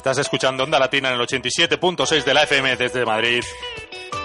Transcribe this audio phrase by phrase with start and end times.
[0.00, 3.44] Estás escuchando Onda Latina en el 87.6 de la FM desde Madrid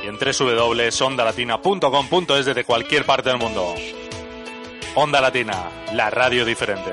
[0.06, 3.76] y en www.ondalatina.com.es desde cualquier parte del mundo.
[4.96, 6.92] Onda Latina, la radio diferente.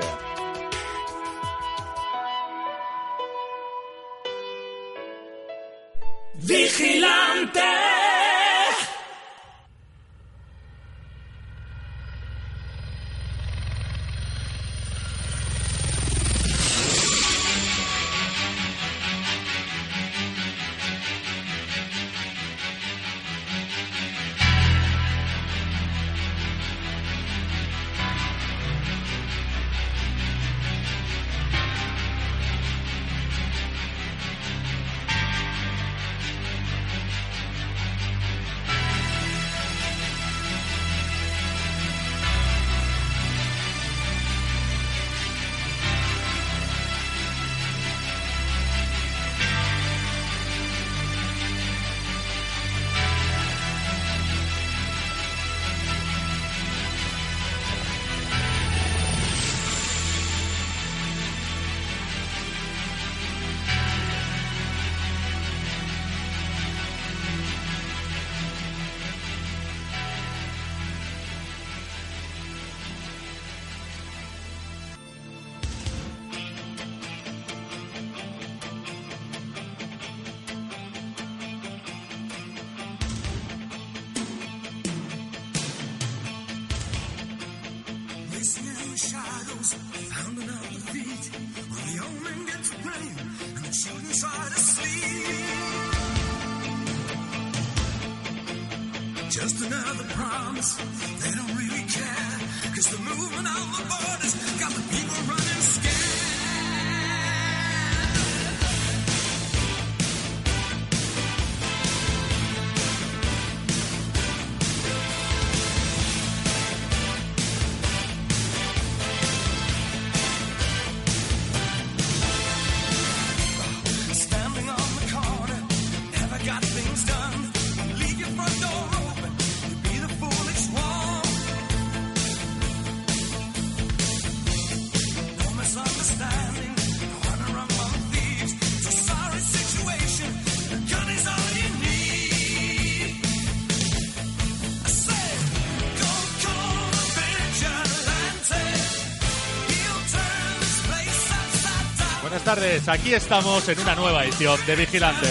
[152.73, 155.27] Tardes, aquí estamos en una nueva edición de Vigilante.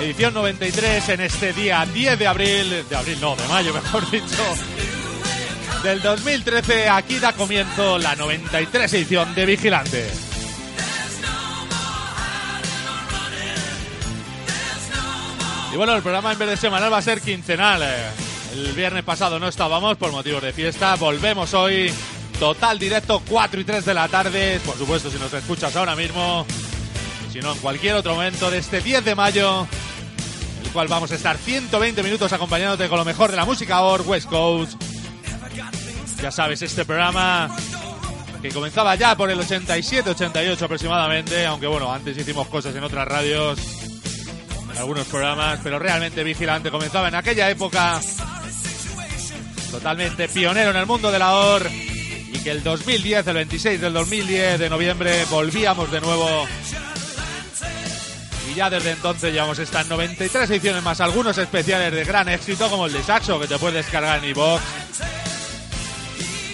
[0.00, 4.42] Edición 93 en este día 10 de abril, de abril no, de mayo mejor dicho,
[5.82, 6.88] del 2013.
[6.88, 10.10] Aquí da comienzo la 93 edición de Vigilante.
[15.72, 17.82] Y bueno, el programa en vez de semanal va a ser quincenal.
[18.54, 20.94] El viernes pasado no estábamos por motivos de fiesta.
[20.96, 21.92] Volvemos hoy.
[22.42, 24.60] Total directo 4 y 3 de la tarde.
[24.66, 26.44] Por supuesto, si nos escuchas ahora mismo.
[27.32, 29.64] Si no, en cualquier otro momento de este 10 de mayo.
[30.64, 34.02] El cual vamos a estar 120 minutos acompañándote con lo mejor de la música or
[34.04, 34.72] West Coast.
[36.20, 37.48] Ya sabes, este programa
[38.42, 41.46] que comenzaba ya por el 87-88 aproximadamente.
[41.46, 43.56] Aunque bueno, antes hicimos cosas en otras radios
[44.68, 48.00] en algunos programas, pero realmente Vigilante comenzaba en aquella época
[49.70, 51.91] totalmente pionero en el mundo de la OR
[52.32, 56.46] y que el 2010, el 26 del 2010 de noviembre, volvíamos de nuevo
[58.50, 62.86] y ya desde entonces llevamos estas 93 ediciones más, algunos especiales de gran éxito como
[62.86, 64.62] el de Saxo que te puedes descargar en iVoox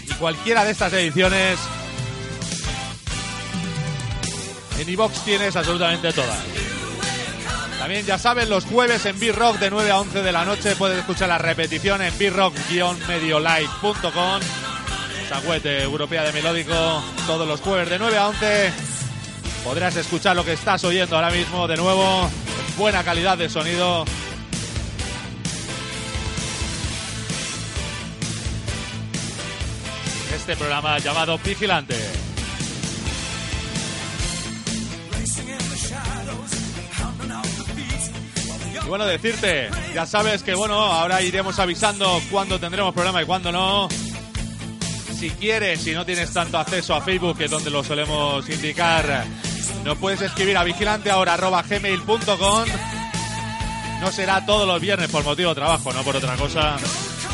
[0.05, 1.59] y cualquiera de estas ediciones
[4.79, 6.39] en iVoox tienes absolutamente todas.
[7.79, 10.99] También ya saben, los jueves en B-Rock de 9 a 11 de la noche puedes
[10.99, 14.41] escuchar la repetición en b-rock-mediolive.com.
[14.41, 14.68] Esa
[15.37, 16.73] web europea de melódico
[17.27, 18.73] todos los jueves de 9 a 11.
[19.63, 24.05] Podrás escuchar lo que estás oyendo ahora mismo de nuevo en buena calidad de sonido.
[30.35, 31.97] Este programa llamado Vigilante.
[38.83, 43.53] Y bueno, decirte, ya sabes que bueno, ahora iremos avisando cuándo tendremos programa y cuándo
[43.53, 43.89] no.
[45.19, 49.25] Si quieres, si no tienes tanto acceso a Facebook, que es donde lo solemos indicar,
[49.85, 52.65] nos puedes escribir a vigilanteahora.gmail.com
[54.01, 56.77] No será todos los viernes por motivo de trabajo, no por otra cosa.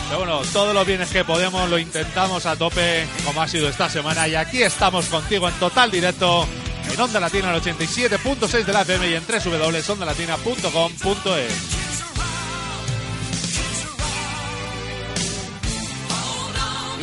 [0.08, 3.90] Pero bueno, todos los bienes que podemos lo intentamos a tope, como ha sido esta
[3.90, 4.26] semana.
[4.28, 6.48] Y aquí estamos contigo en total directo
[6.90, 11.83] en Onda Latina, el 87.6 de la FM y en www.ondalatina.com.es.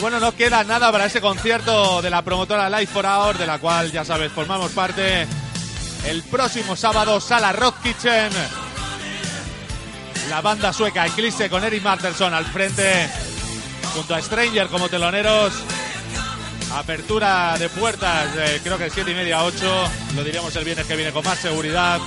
[0.02, 3.60] bueno, no queda nada para ese concierto de la promotora Life for Hour, de la
[3.60, 5.28] cual ya sabes, formamos parte.
[6.08, 8.32] El próximo sábado, Sala Rock Kitchen.
[10.28, 13.08] La banda sueca Eclipse con Eric Marterson al frente,
[13.94, 15.54] junto a Stranger como teloneros.
[16.74, 18.30] Apertura de puertas,
[18.64, 19.84] creo que 7 y media, 8.
[20.16, 22.00] Lo diremos el viernes que viene con más seguridad.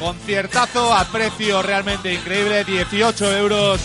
[0.00, 3.80] Conciertazo a precio realmente increíble, 18 euros.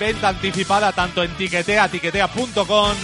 [0.00, 2.94] Venta anticipada tanto en tiquetea, tiquetea.com,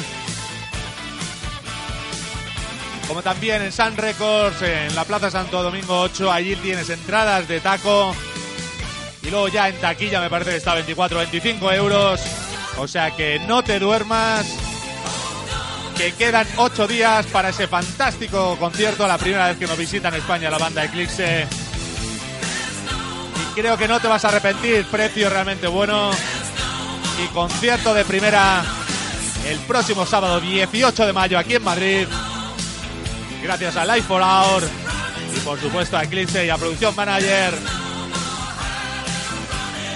[3.06, 6.32] como también en Sun Records, en la Plaza Santo Domingo 8.
[6.32, 8.16] Allí tienes entradas de taco.
[9.22, 12.20] Y luego ya en taquilla me parece que está 24, 25 euros.
[12.78, 14.46] O sea que no te duermas.
[15.98, 19.06] Que quedan 8 días para ese fantástico concierto.
[19.06, 21.46] La primera vez que nos visita en España la banda Eclipse.
[23.38, 24.86] Y creo que no te vas a arrepentir.
[24.86, 26.10] Precio realmente bueno.
[27.22, 28.64] Y concierto de primera
[29.46, 32.06] el próximo sábado 18 de mayo aquí en Madrid
[33.42, 34.68] gracias a Life for Hour
[35.36, 37.54] y por supuesto a Eclipse y a Producción Manager.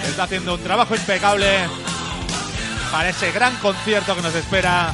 [0.07, 1.67] Está haciendo un trabajo impecable
[2.91, 4.93] para ese gran concierto que nos espera.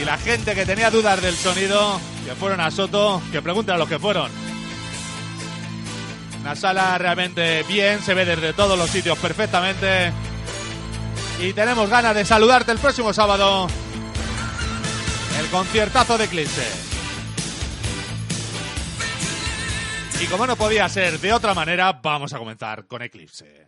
[0.00, 3.78] Y la gente que tenía dudas del sonido, que fueron a Soto, que pregunten a
[3.78, 4.30] los que fueron.
[6.40, 10.12] Una sala realmente bien, se ve desde todos los sitios perfectamente.
[11.40, 13.68] Y tenemos ganas de saludarte el próximo sábado.
[15.38, 16.66] El conciertazo de Eclipse.
[20.20, 23.67] Y como no podía ser de otra manera, vamos a comenzar con Eclipse.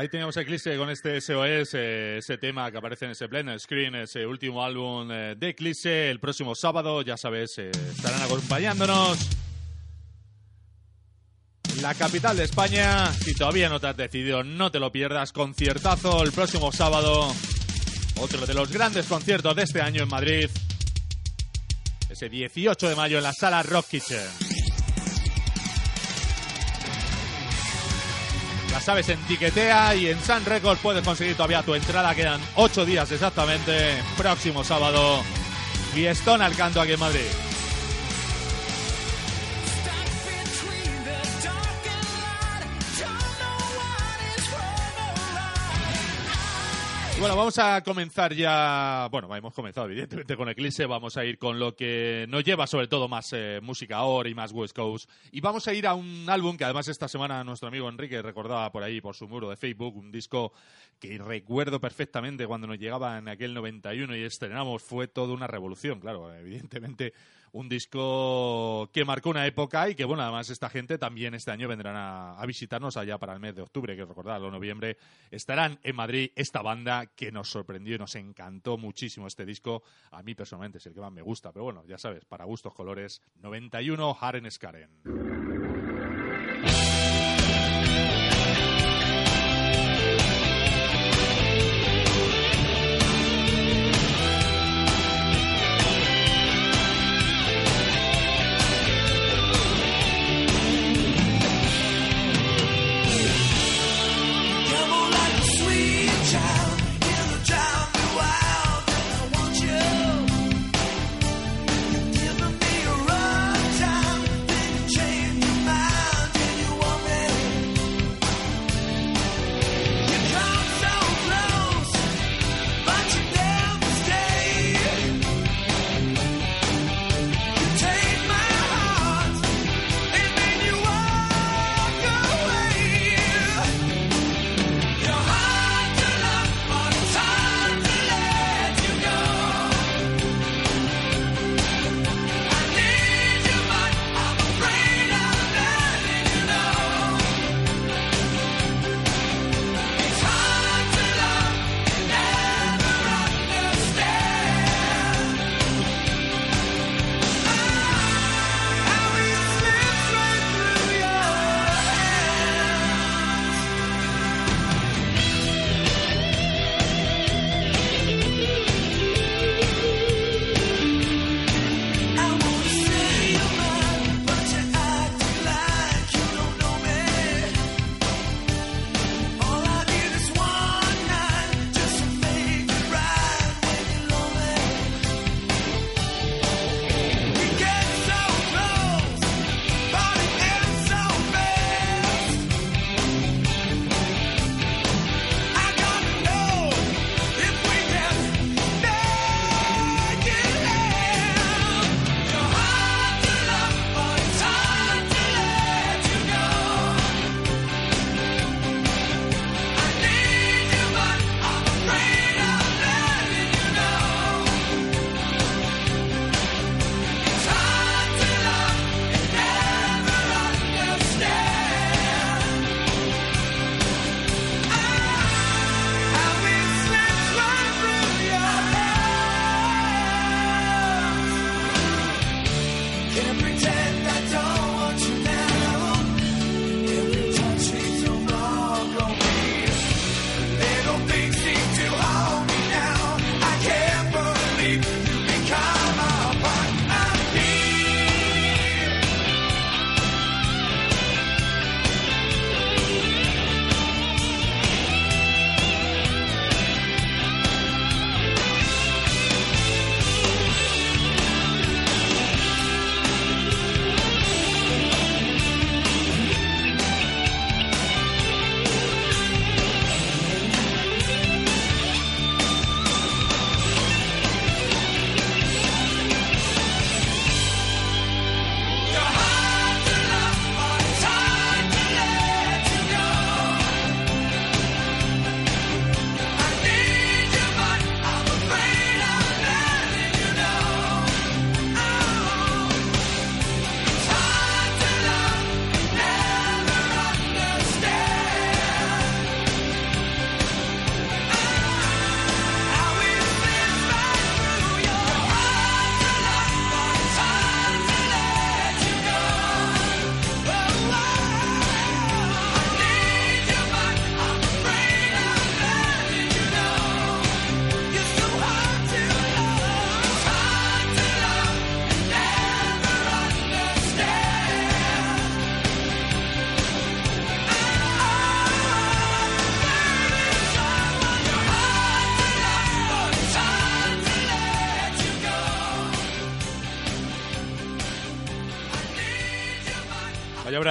[0.00, 3.94] Ahí teníamos Eclipse con este SOS, eh, ese tema que aparece en ese Blender Screen,
[3.96, 6.08] ese último álbum eh, de Eclipse.
[6.08, 9.18] El próximo sábado, ya sabes, eh, estarán acompañándonos
[11.82, 13.12] la capital de España.
[13.12, 15.32] Si todavía no te has decidido, no te lo pierdas.
[15.32, 17.30] Conciertazo el próximo sábado.
[18.16, 20.48] Otro de los grandes conciertos de este año en Madrid.
[22.08, 24.49] Ese 18 de mayo en la sala Rock Kitchen.
[28.70, 32.14] Ya sabes, en Tiquetea y en Sun Records puedes conseguir todavía tu entrada.
[32.14, 34.00] Quedan ocho días exactamente.
[34.16, 35.22] Próximo sábado,
[35.92, 37.49] Fiestón al canto aquí en Madrid.
[47.20, 49.06] Bueno, vamos a comenzar ya.
[49.10, 50.86] Bueno, hemos comenzado evidentemente con Eclipse.
[50.86, 54.34] Vamos a ir con lo que nos lleva sobre todo más eh, música ahora y
[54.34, 55.10] más West Coast.
[55.30, 58.72] Y vamos a ir a un álbum que además esta semana nuestro amigo Enrique recordaba
[58.72, 60.54] por ahí, por su muro de Facebook, un disco
[60.98, 64.82] que recuerdo perfectamente cuando nos llegaba en aquel 91 y estrenamos.
[64.82, 66.34] Fue toda una revolución, claro.
[66.34, 67.12] Evidentemente
[67.52, 71.68] un disco que marcó una época y que, bueno, además esta gente también este año
[71.68, 74.96] vendrán a, visitarnos allá para el mes de octubre, que recordad, o noviembre,
[75.30, 79.82] estarán en Madrid esta banda que nos sorprendió y nos encantó muchísimo este disco.
[80.10, 82.74] A mí personalmente es el que más me gusta, pero bueno, ya sabes, para gustos
[82.74, 85.69] colores, 91 Haren Skaren.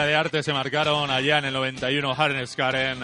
[0.10, 2.98] De arte se marcaron allá en el 91 Harness Karen.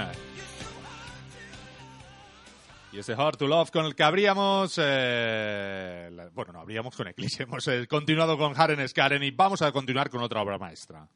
[2.92, 4.80] Y ese Hard to Love con el que habríamos...
[4.82, 7.44] eh, bueno, no habríamos con Eclipse.
[7.44, 11.08] Hemos eh, continuado con Harness Karen y vamos a continuar con otra obra maestra.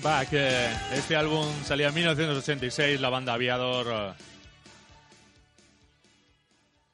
[0.00, 0.28] Come Back.
[0.32, 3.86] eh, este álbum salía en 1986, la banda Aviador.
[3.88, 4.22] eh.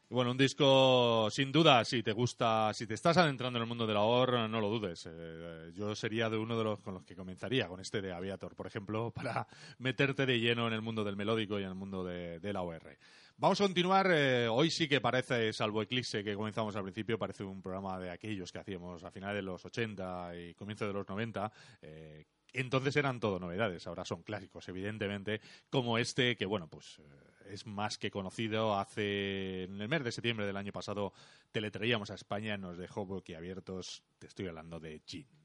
[0.08, 3.86] Bueno, un disco sin duda, si te gusta, si te estás adentrando en el mundo
[3.86, 5.08] de la OR, no lo dudes.
[5.10, 8.54] Eh, yo sería de uno de los con los que comenzaría, con este de Aviator,
[8.54, 9.46] por ejemplo, para
[9.78, 12.62] meterte de lleno en el mundo del melódico y en el mundo de, de la
[12.62, 12.96] OR.
[13.38, 14.08] Vamos a continuar.
[14.10, 18.10] eh, hoy sí que parece, salvo Eclipse que comenzamos al principio, parece un programa de
[18.10, 21.52] aquellos que hacíamos a finales de los 80 y comienzo de los 90.
[21.82, 22.24] eh,
[22.60, 25.40] entonces eran todo novedades, ahora son clásicos, evidentemente,
[25.70, 28.78] como este que, bueno, pues eh, es más que conocido.
[28.78, 31.12] Hace, en el mes de septiembre del año pasado,
[31.52, 34.02] te le traíamos a España, nos dejó boquiabiertos.
[34.18, 35.35] Te estoy hablando de Gin.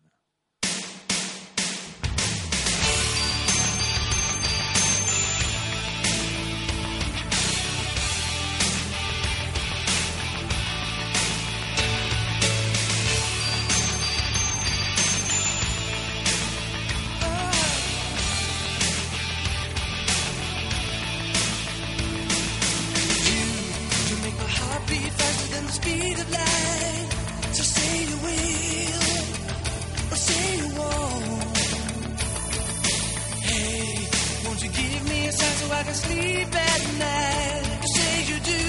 [35.82, 37.66] I can sleep at night.
[37.82, 38.64] You say you do,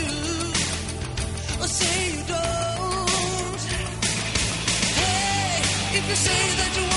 [1.63, 3.61] or say you don't.
[4.97, 6.92] Hey, if you say that you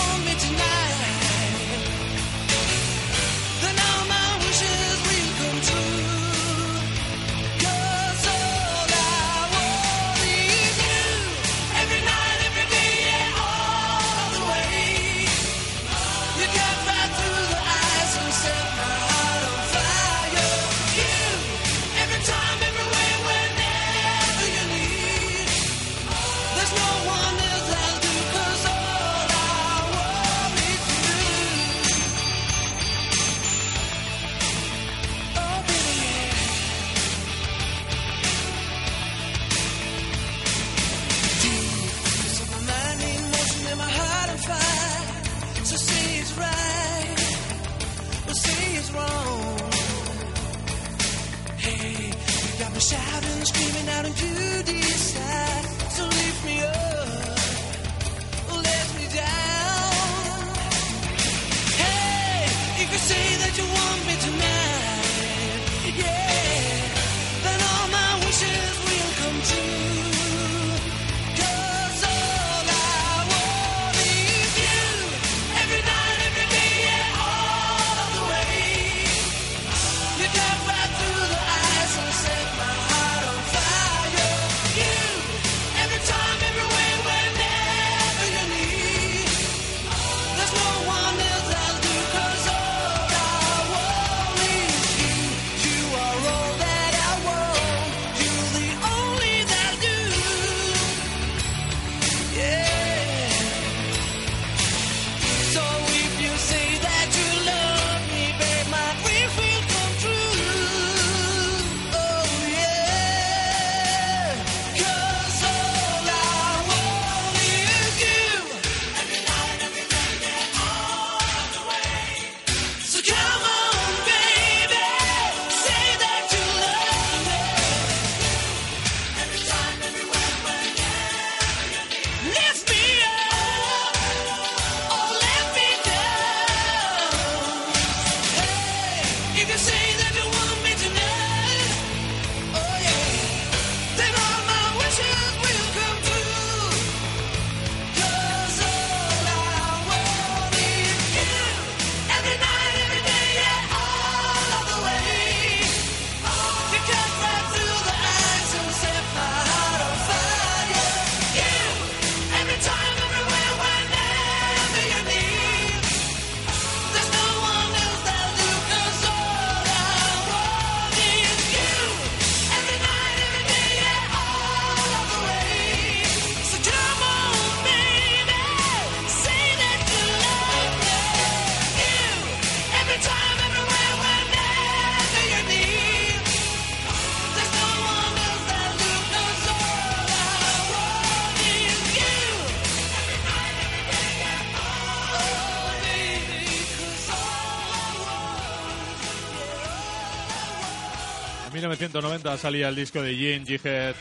[201.76, 203.96] 1990 salía el disco de Gene G-Head.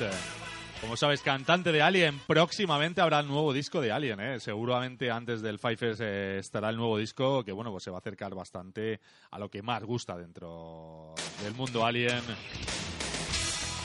[0.81, 2.21] Como sabes, cantante de Alien.
[2.25, 4.39] Próximamente habrá el nuevo disco de Alien, ¿eh?
[4.39, 7.99] Seguramente antes del Fifers eh, estará el nuevo disco que, bueno, pues se va a
[7.99, 9.01] acercar bastante
[9.33, 12.23] a lo que más gusta dentro del mundo Alien.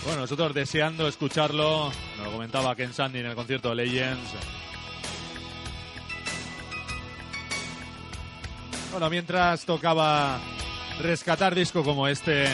[0.06, 1.89] Bueno, nosotros deseando escucharlo.
[2.17, 4.36] Nos lo comentaba Ken Sandy en el concierto de Legends.
[8.91, 10.39] Bueno, mientras tocaba
[11.02, 12.45] rescatar disco como este,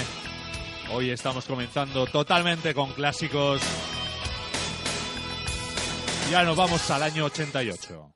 [0.91, 3.61] Hoy estamos comenzando totalmente con clásicos.
[6.31, 8.14] Ya nos vamos al año 88.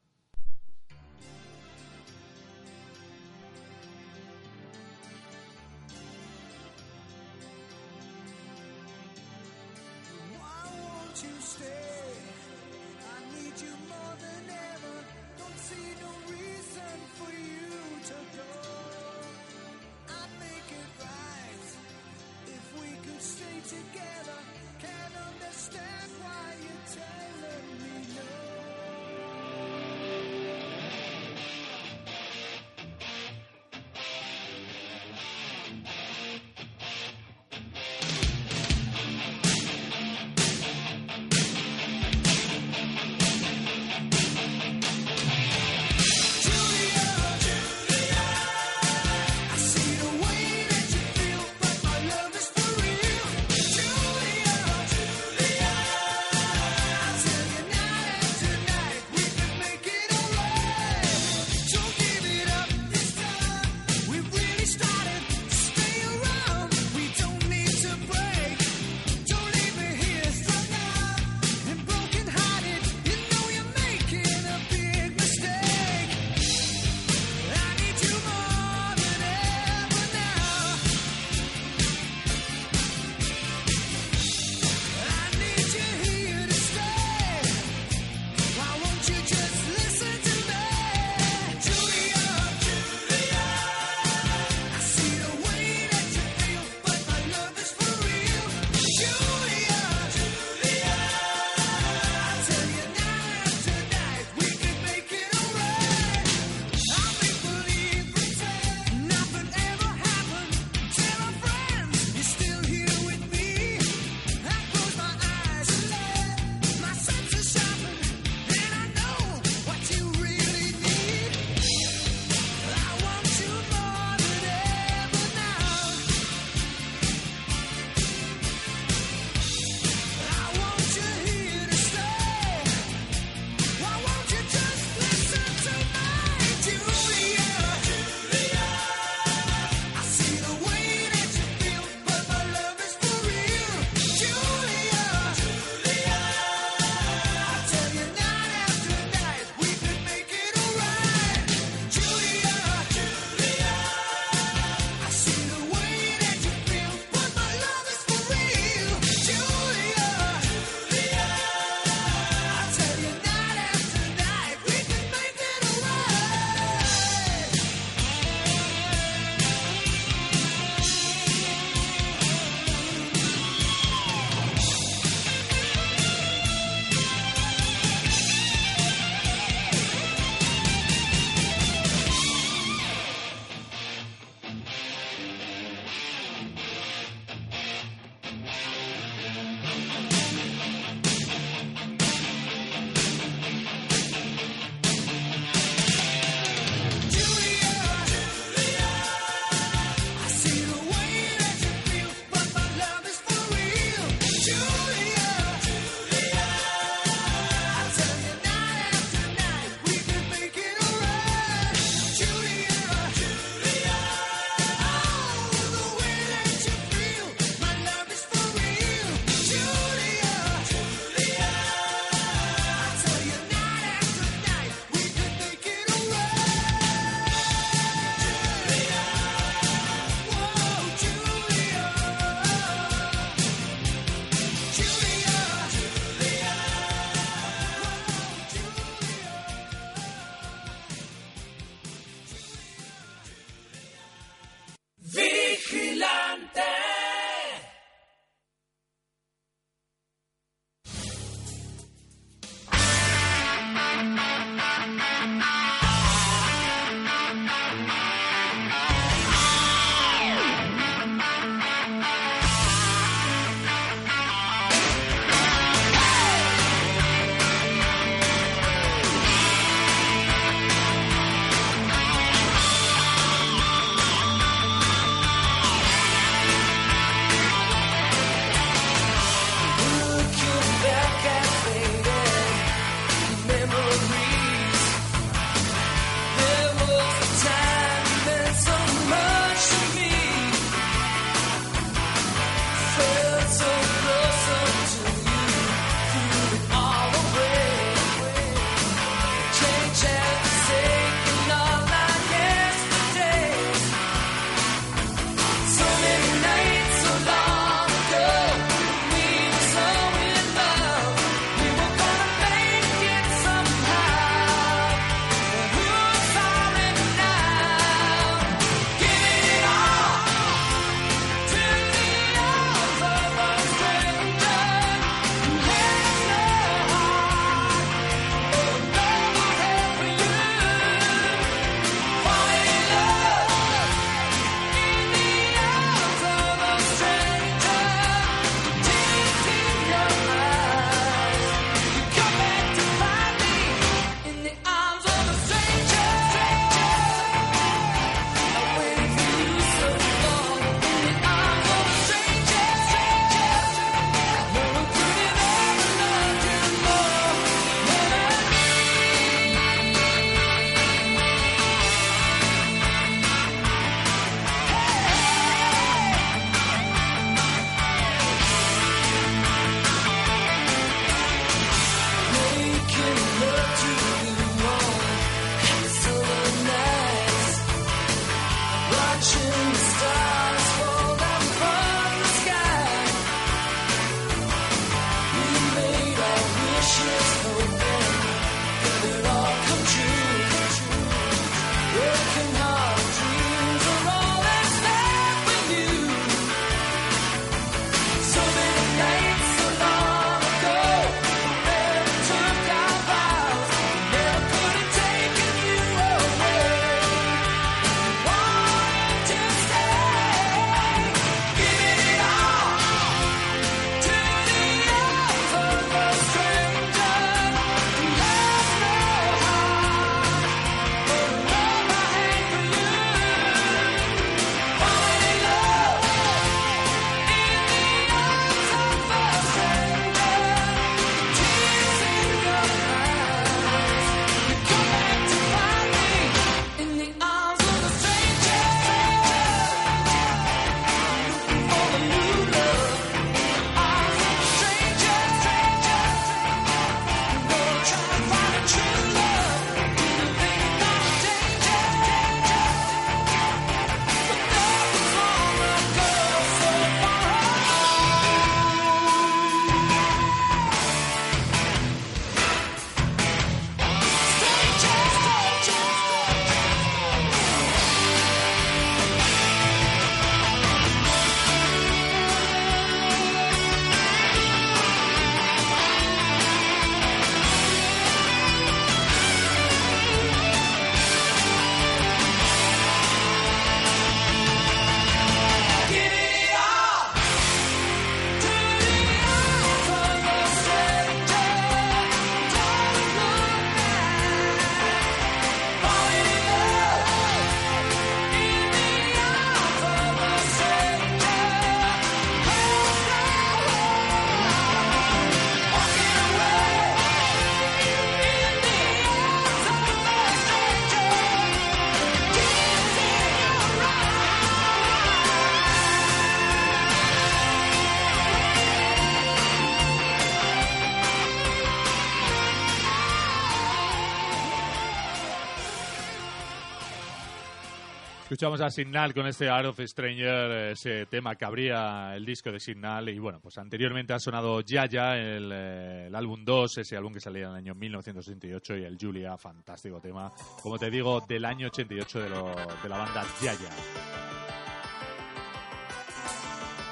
[528.40, 532.62] Escuchamos a Signal con este Art of Stranger, ese tema que abría el disco de
[532.62, 533.10] Signal.
[533.10, 537.20] Y bueno, pues anteriormente ha sonado Yaya, el, eh, el álbum 2, ese álbum que
[537.20, 540.32] salía en el año 1968, y el Julia, fantástico tema,
[540.64, 544.39] como te digo, del año 88 de, lo- de la banda Yaya.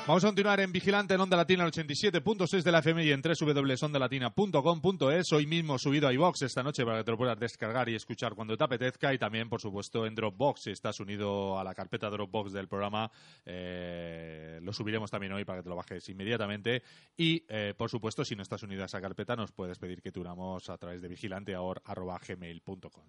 [0.07, 3.21] Vamos a continuar en Vigilante en Onda Latina el 87.6 de la FM y en
[3.21, 5.33] www.ondalatina.com.es.
[5.33, 8.33] Hoy mismo subido a iVox esta noche para que te lo puedas descargar y escuchar
[8.33, 9.13] cuando te apetezca.
[9.13, 10.61] Y también, por supuesto, en Dropbox.
[10.61, 13.11] Si estás unido a la carpeta Dropbox del programa,
[13.45, 16.83] eh, lo subiremos también hoy para que te lo bajes inmediatamente.
[17.17, 20.13] Y, eh, por supuesto, si no estás unido a esa carpeta, nos puedes pedir que
[20.13, 23.03] te unamos a través de vigilanteahor.gmail.com.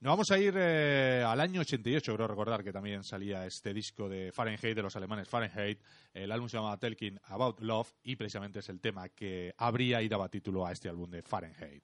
[0.00, 4.08] Nos vamos a ir eh, al año 88, creo recordar que también salía este disco
[4.08, 5.80] de Fahrenheit, de los alemanes Fahrenheit.
[6.14, 10.08] El álbum se llamaba Talking About Love y precisamente es el tema que abría y
[10.08, 11.82] daba título a este álbum de Fahrenheit.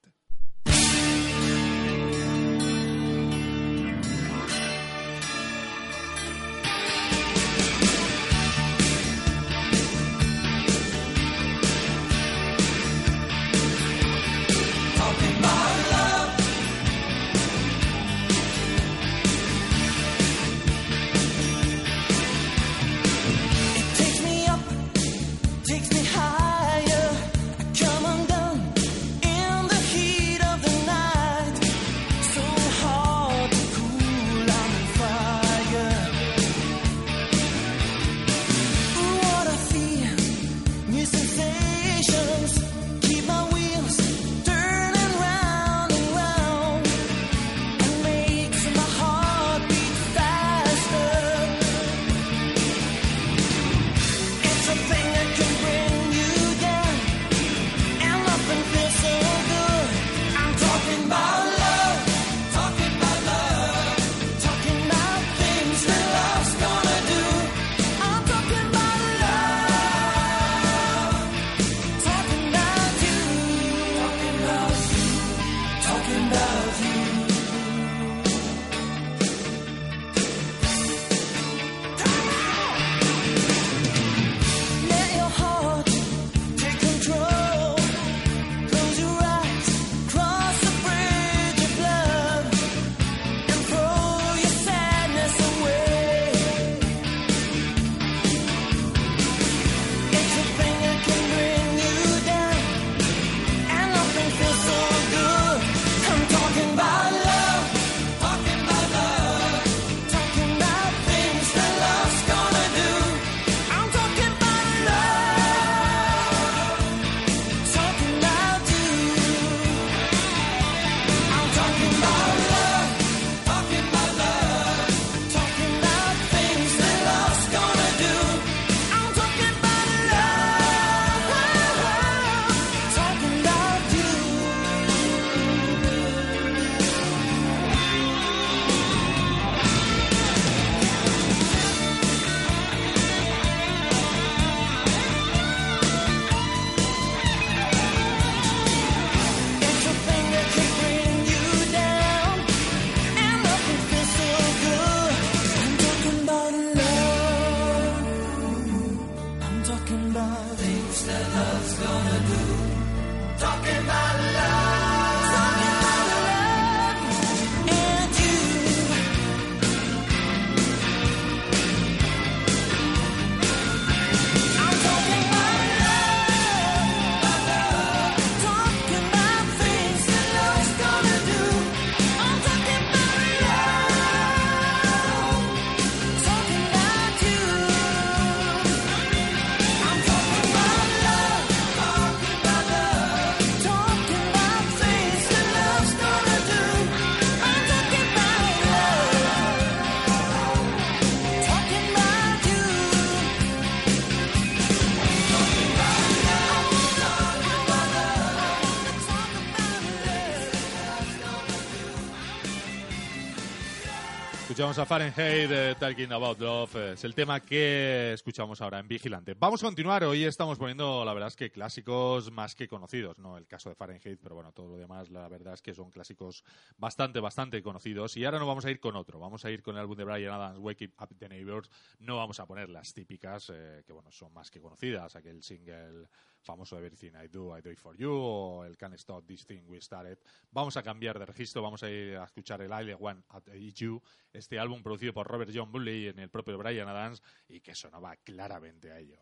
[214.74, 216.74] Escuchamos a Fahrenheit, eh, Talking About Love.
[216.74, 219.36] eh, Es el tema que escuchamos ahora en Vigilante.
[219.38, 220.02] Vamos a continuar.
[220.02, 223.16] Hoy estamos poniendo, la verdad es que clásicos más que conocidos.
[223.18, 225.92] No el caso de Fahrenheit, pero bueno, todo lo demás, la verdad es que son
[225.92, 226.42] clásicos
[226.76, 228.16] bastante, bastante conocidos.
[228.16, 229.20] Y ahora nos vamos a ir con otro.
[229.20, 231.70] Vamos a ir con el álbum de Brian Adams, Wake Up the Neighbors.
[232.00, 235.14] No vamos a poner las típicas, eh, que bueno, son más que conocidas.
[235.14, 236.08] Aquel single
[236.44, 239.62] famoso Everything I Do, I Do It For You, o el Can't Stop This Thing
[239.66, 240.18] We Started.
[240.52, 244.00] Vamos a cambiar de registro, vamos a ir a escuchar el I One at You.
[244.32, 247.74] Es este álbum producido por Robert John Bulley en el propio Brian Adams y que
[247.74, 249.18] sonaba claramente a ello.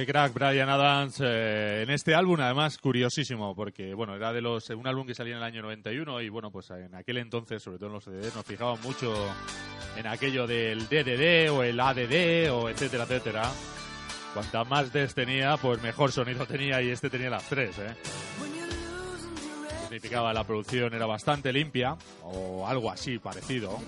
[0.00, 4.70] Qué crack Brian Adams eh, en este álbum, además curiosísimo, porque bueno, era de los
[4.70, 7.76] un álbum que salía en el año 91 y bueno, pues en aquel entonces, sobre
[7.76, 9.14] todo en los CDs, nos fijábamos mucho
[9.98, 13.42] en aquello del DDD o el ADD o etcétera, etcétera.
[14.32, 17.94] Cuanta más Ds tenía, pues mejor sonido tenía y este tenía las tres, ¿eh?
[19.82, 23.78] Significaba la producción era bastante limpia o algo así parecido.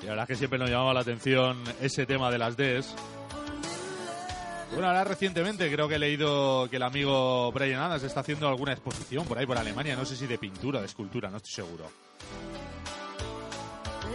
[0.00, 2.96] Y la verdad es que siempre nos llamaba la atención ese tema de las Ds.
[4.74, 8.72] Bueno, ahora recientemente creo que he leído que el amigo Brian Adams está haciendo alguna
[8.72, 11.90] exposición por ahí por Alemania, no sé si de pintura de escultura, no estoy seguro.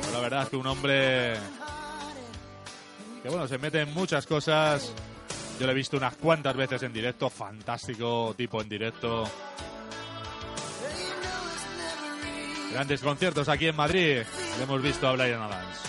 [0.02, 1.36] Pero la verdad es que un hombre
[3.24, 4.94] que bueno, se mete en muchas cosas.
[5.60, 9.24] Yo lo he visto unas cuantas veces en directo, fantástico tipo en directo.
[12.72, 14.24] Grandes conciertos aquí en Madrid.
[14.58, 15.80] Le hemos visto a Brian Adams.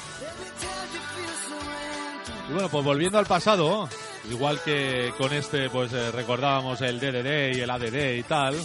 [2.49, 3.89] Y bueno, pues volviendo al pasado,
[4.29, 8.57] igual que con este, pues eh, recordábamos el DDD y el ADD y tal.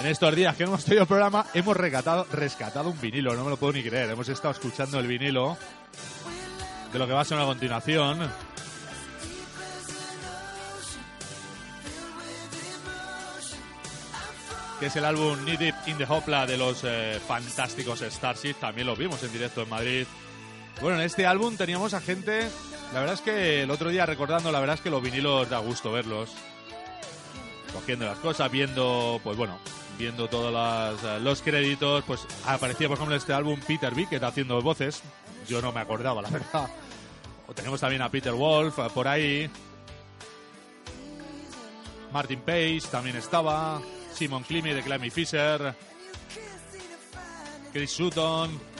[0.00, 3.56] En estos días que hemos tenido programa, hemos rescatado, rescatado un vinilo, no me lo
[3.56, 4.10] puedo ni creer.
[4.10, 5.56] Hemos estado escuchando el vinilo
[6.92, 8.30] de lo que va a ser a continuación.
[14.78, 18.54] Que es el álbum Need It in the Hopla de los eh, fantásticos Starship.
[18.60, 20.06] También lo vimos en directo en Madrid.
[20.82, 22.50] Bueno, en este álbum teníamos a gente.
[22.92, 25.58] La verdad es que el otro día recordando, la verdad es que los vinilos da
[25.58, 26.30] gusto verlos.
[27.72, 29.58] Cogiendo las cosas, viendo, pues bueno,
[29.98, 30.52] viendo todos
[31.04, 32.04] eh, los créditos.
[32.04, 35.02] Pues aparecía, por ejemplo, este álbum Peter Vickett haciendo voces.
[35.48, 36.70] Yo no me acordaba, la verdad.
[37.54, 39.50] Tenemos también a Peter Wolf eh, por ahí.
[42.12, 43.80] Martin Page también estaba.
[44.14, 45.74] Simon Clemmy de Clemmy Fisher.
[47.72, 48.75] Chris Sutton.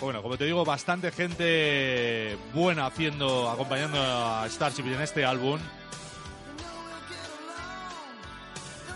[0.00, 5.58] Bueno, como te digo, bastante gente buena haciendo, acompañando a Starship en este álbum.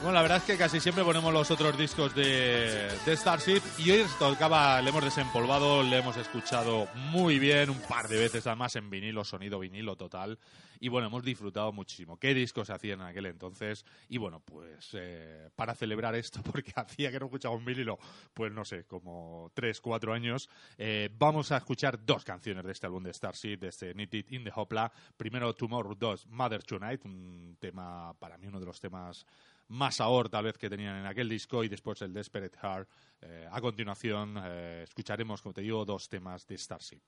[0.02, 3.90] Bueno, la verdad es que casi siempre ponemos los otros discos de, de Starship y
[3.90, 8.76] hoy tocaba, le hemos desempolvado, le hemos escuchado muy bien, un par de veces además
[8.76, 10.38] en vinilo, sonido vinilo total.
[10.80, 12.18] Y bueno, hemos disfrutado muchísimo.
[12.18, 13.84] ¿Qué discos hacían en aquel entonces?
[14.08, 17.98] Y bueno, pues eh, para celebrar esto, porque hacía que no escuchaba un vinilo,
[18.32, 22.86] pues no sé, como tres, cuatro años, eh, vamos a escuchar dos canciones de este
[22.86, 24.90] álbum de Starship, de este Knit It in the Hopla.
[25.16, 29.26] Primero Tomorrow 2, Mother Tonight, un tema, para mí uno de los temas
[29.68, 32.88] más ahora tal vez que tenían en aquel disco y después el Desperate Heart.
[33.20, 37.02] Eh, a continuación eh, escucharemos, como te digo, dos temas de Starship.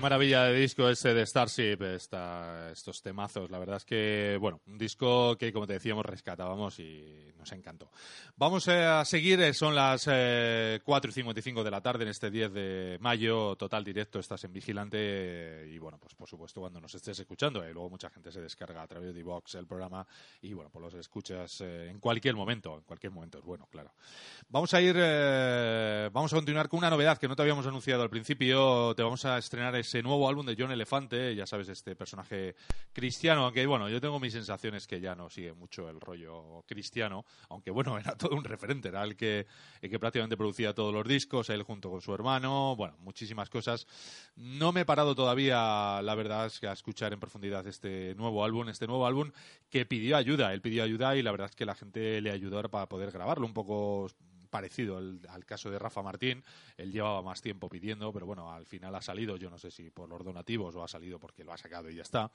[0.00, 3.50] Maravilla de disco ese de Starship, esta- estos temazos.
[3.50, 7.19] La verdad es que, bueno, un disco que, como te decíamos, rescatábamos y.
[8.40, 12.08] Vamos eh, a seguir, eh, son las eh, 4 y 55 de la tarde en
[12.08, 16.80] este 10 de mayo, total directo, estás en Vigilante y, bueno, pues por supuesto cuando
[16.80, 20.06] nos estés escuchando, eh, luego mucha gente se descarga a través de iVox el programa
[20.40, 23.92] y, bueno, pues los escuchas eh, en cualquier momento, en cualquier momento es bueno, claro.
[24.48, 24.94] Vamos a ir,
[26.10, 28.94] vamos a continuar con una novedad que no te habíamos anunciado al principio.
[28.94, 32.56] Te vamos a estrenar ese nuevo álbum de John Elefante, ya sabes, este personaje
[32.90, 37.26] cristiano, aunque bueno, yo tengo mis sensaciones que ya no sigue mucho el rollo cristiano,
[37.50, 39.46] aunque bueno, era todo un referente, era el que,
[39.80, 43.86] el que prácticamente producía todos los discos, él junto con su hermano, bueno, muchísimas cosas.
[44.36, 48.86] No me he parado todavía, la verdad, a escuchar en profundidad este nuevo álbum, este
[48.86, 49.30] nuevo álbum
[49.68, 52.60] que pidió ayuda, él pidió ayuda y la verdad es que la gente le ayudó
[52.68, 54.08] para poder grabarlo un poco
[54.50, 56.42] parecido al, al caso de Rafa Martín.
[56.76, 59.90] Él llevaba más tiempo pidiendo, pero bueno, al final ha salido, yo no sé si
[59.90, 62.30] por los donativos o ha salido porque lo ha sacado y ya está.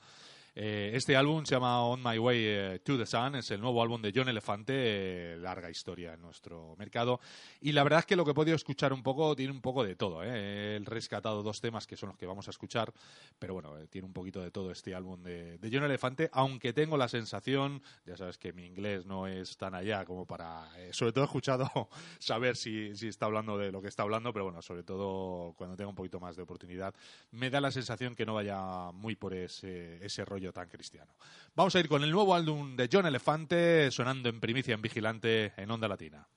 [0.58, 3.82] Eh, este álbum se llama On My Way eh, to the Sun, es el nuevo
[3.82, 7.20] álbum de John Elefante, eh, larga historia en nuestro mercado.
[7.60, 9.84] Y la verdad es que lo que he podido escuchar un poco, tiene un poco
[9.84, 10.24] de todo.
[10.24, 10.76] ¿eh?
[10.76, 12.90] He rescatado dos temas que son los que vamos a escuchar,
[13.38, 16.72] pero bueno, eh, tiene un poquito de todo este álbum de, de John Elefante, aunque
[16.72, 21.12] tengo la sensación, ya sabes que mi inglés no es tan allá como para, sobre
[21.12, 21.70] todo he escuchado
[22.18, 25.76] saber si, si está hablando de lo que está hablando, pero bueno, sobre todo cuando
[25.76, 26.94] tenga un poquito más de oportunidad,
[27.30, 31.14] me da la sensación que no vaya muy por ese, ese rollo tan cristiano.
[31.54, 35.52] Vamos a ir con el nuevo álbum de John Elefante, sonando en primicia en Vigilante
[35.56, 36.28] en Onda Latina.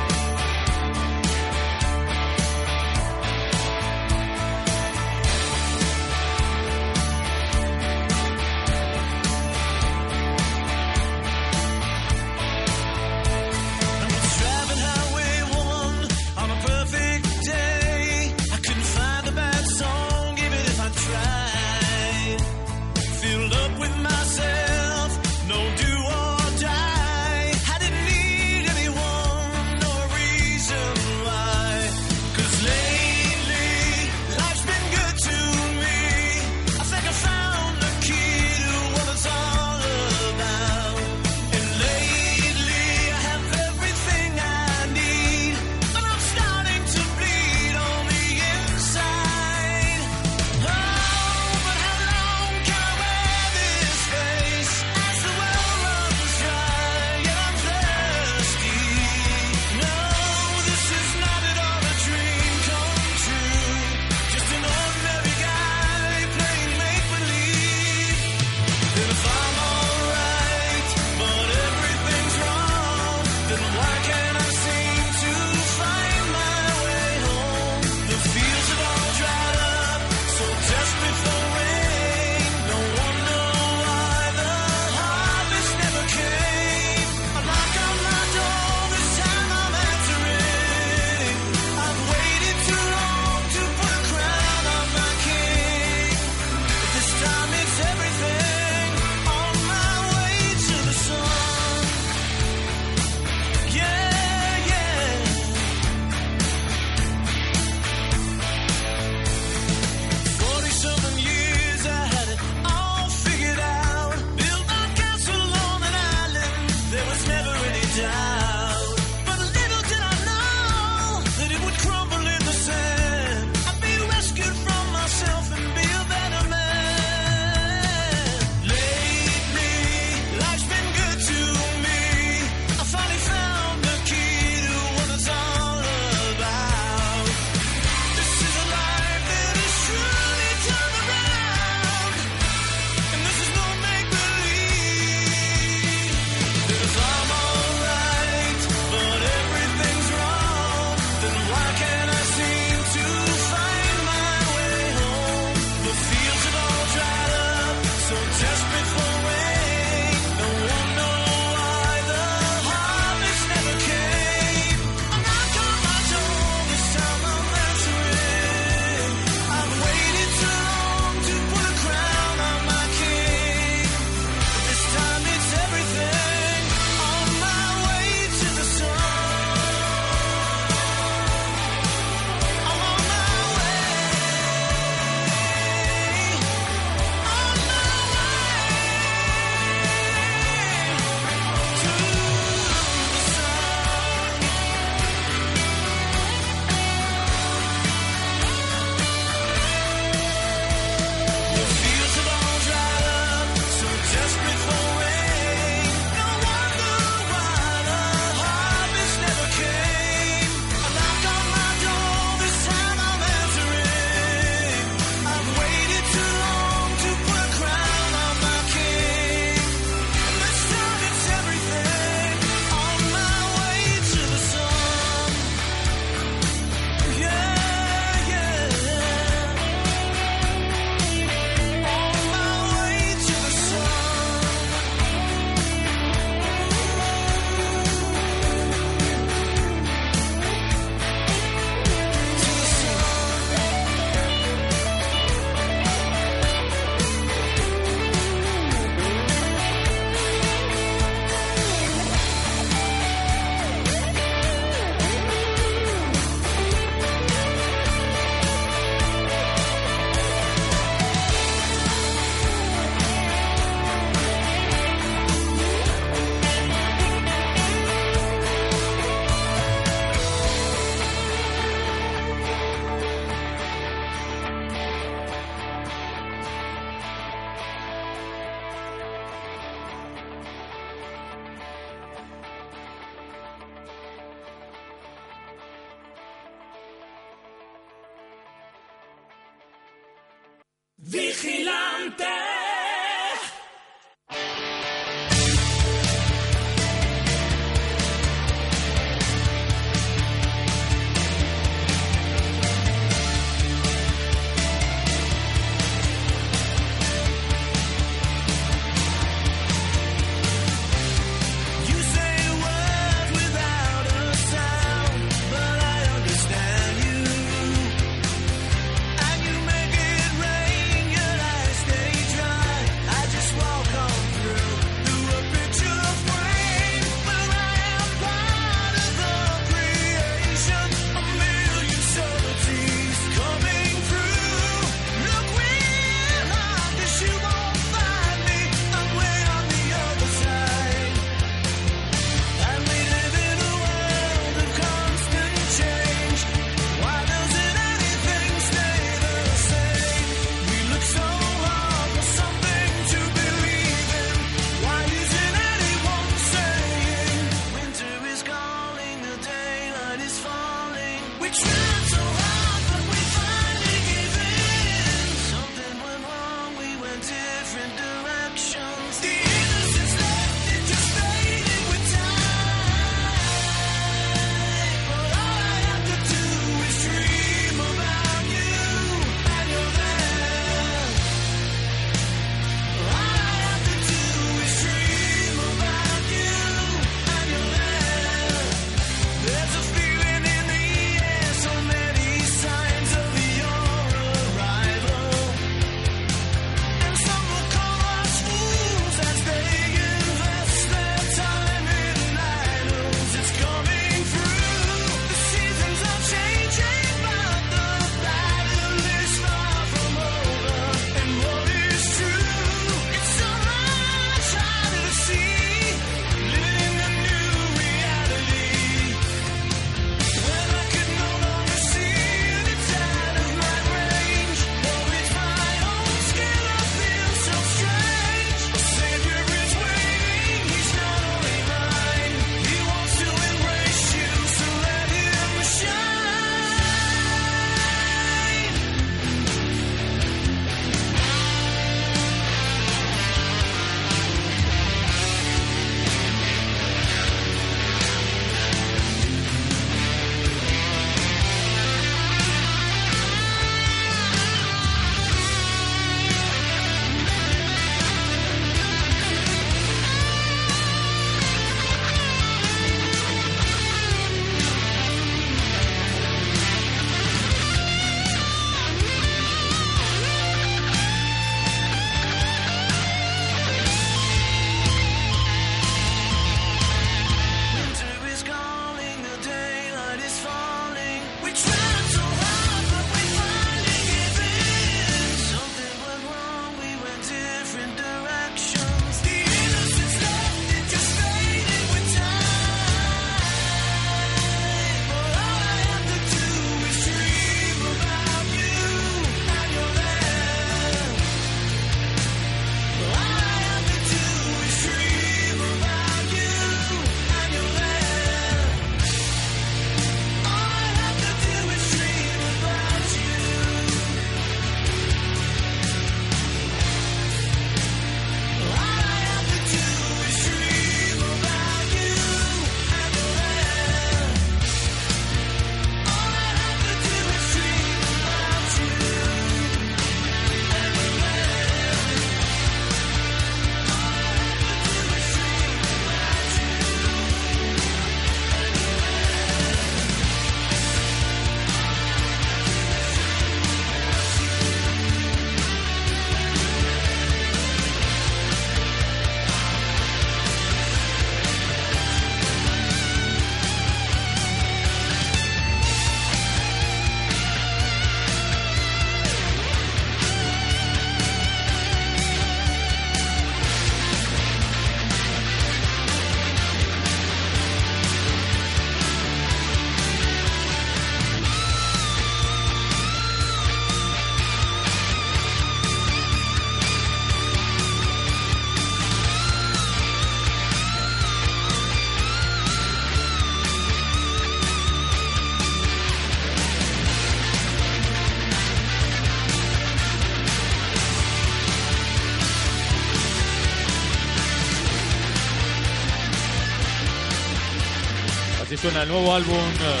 [598.86, 600.00] Suena el nuevo álbum eh,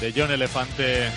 [0.00, 1.08] de John Elefante.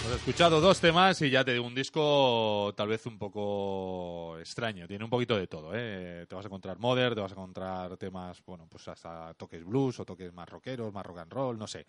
[0.00, 4.88] Hemos escuchado dos temas y ya te digo, un disco tal vez un poco extraño.
[4.88, 6.26] Tiene un poquito de todo, ¿eh?
[6.28, 10.00] Te vas a encontrar modern, te vas a encontrar temas, bueno, pues hasta toques blues
[10.00, 11.86] o toques más rockeros, más rock and roll, no sé.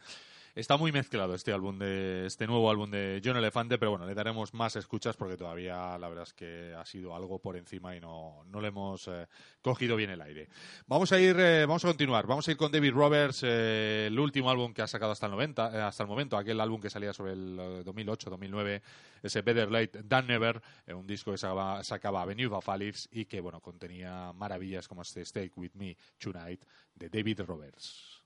[0.56, 4.14] Está muy mezclado este álbum de este nuevo álbum de John Elefante, pero bueno, le
[4.14, 8.00] daremos más escuchas porque todavía la verdad es que ha sido algo por encima y
[8.00, 9.28] no, no le hemos eh,
[9.62, 10.50] cogido bien el aire.
[10.88, 14.20] Vamos a ir, eh, vamos a continuar, vamos a ir con David Roberts, eh, el
[14.20, 16.90] último álbum que ha sacado hasta el 90, eh, hasta el momento, aquel álbum que
[16.90, 18.82] salía sobre el eh, 2008-2009,
[19.24, 22.68] ese Better Late Than Never, eh, un disco que sacaba, sacaba Avenue of
[23.12, 26.64] y que bueno contenía maravillas como este Stay With Me Tonight
[26.96, 28.19] de David Roberts.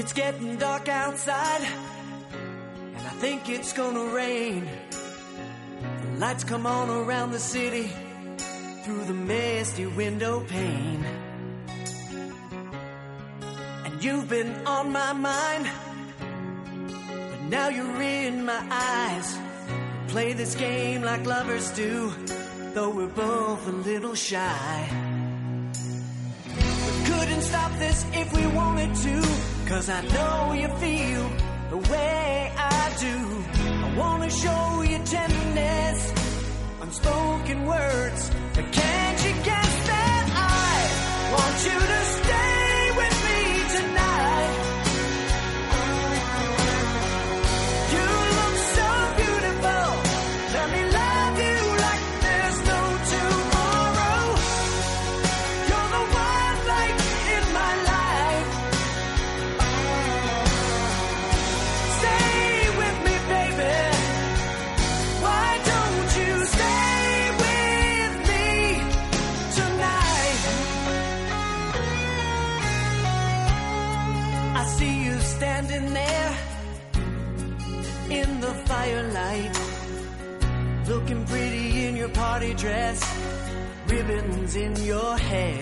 [0.00, 4.66] It's getting dark outside, and I think it's gonna rain.
[4.90, 7.92] The lights come on around the city
[8.82, 11.04] through the misty window pane.
[13.84, 15.68] And you've been on my mind,
[17.30, 19.38] but now you're in my eyes.
[20.06, 22.10] We play this game like lovers do,
[22.72, 24.88] though we're both a little shy.
[26.56, 29.59] We Couldn't stop this if we wanted to.
[29.70, 31.30] Cause I know you feel
[31.70, 33.16] the way I do.
[33.86, 36.12] I wanna show you tenderness,
[36.82, 38.30] unspoken words.
[38.52, 40.74] But can't you guess that I
[41.36, 41.99] want you to
[81.10, 82.98] looking pretty in your party dress,
[83.88, 85.60] ribbons in your hair.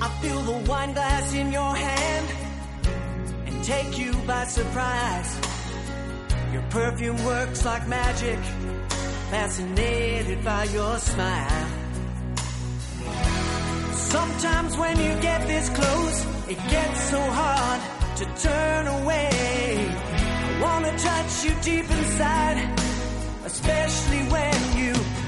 [0.00, 2.28] I feel the wine glass in your hand
[3.46, 5.40] and take you by surprise.
[6.52, 8.38] Your perfume works like magic,
[9.30, 11.66] fascinated by your smile.
[13.92, 17.80] Sometimes when you get this close, it gets so hard
[18.18, 19.28] to turn away.
[19.32, 22.89] I wanna touch you deep inside,
[23.60, 25.19] especially when you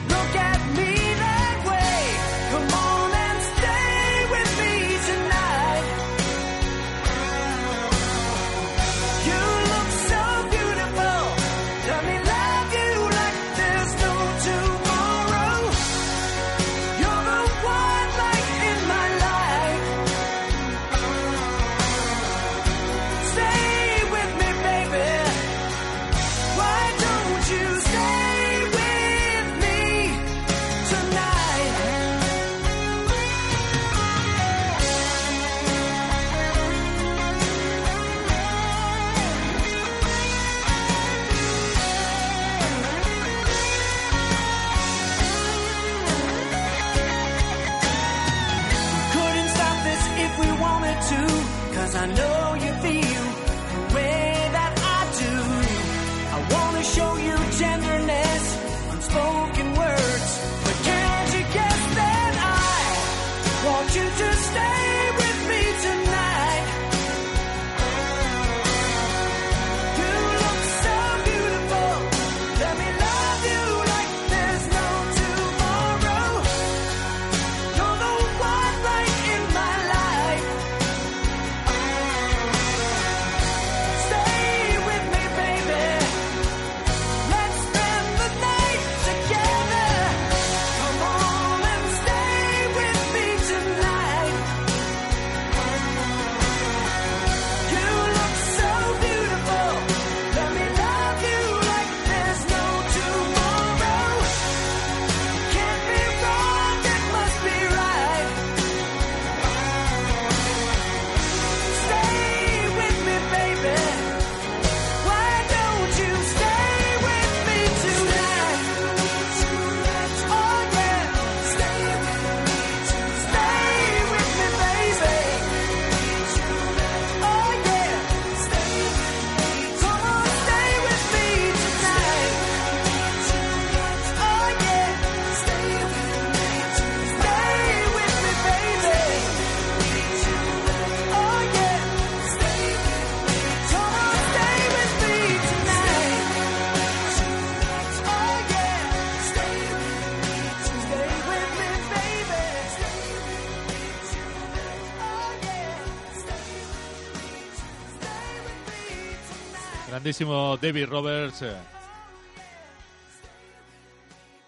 [160.03, 161.43] Grandísimo David Roberts.
[161.43, 161.55] eh.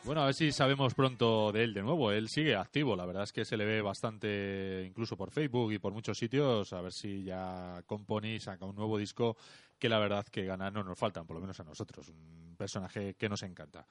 [0.02, 2.10] Bueno, a ver si sabemos pronto de él de nuevo.
[2.10, 5.78] Él sigue activo, la verdad es que se le ve bastante, incluso por Facebook y
[5.78, 6.72] por muchos sitios.
[6.72, 9.36] A ver si ya compone y saca un nuevo disco
[9.78, 12.08] que la verdad que ganar no nos faltan, por lo menos a nosotros.
[12.08, 13.86] Un personaje que nos encanta.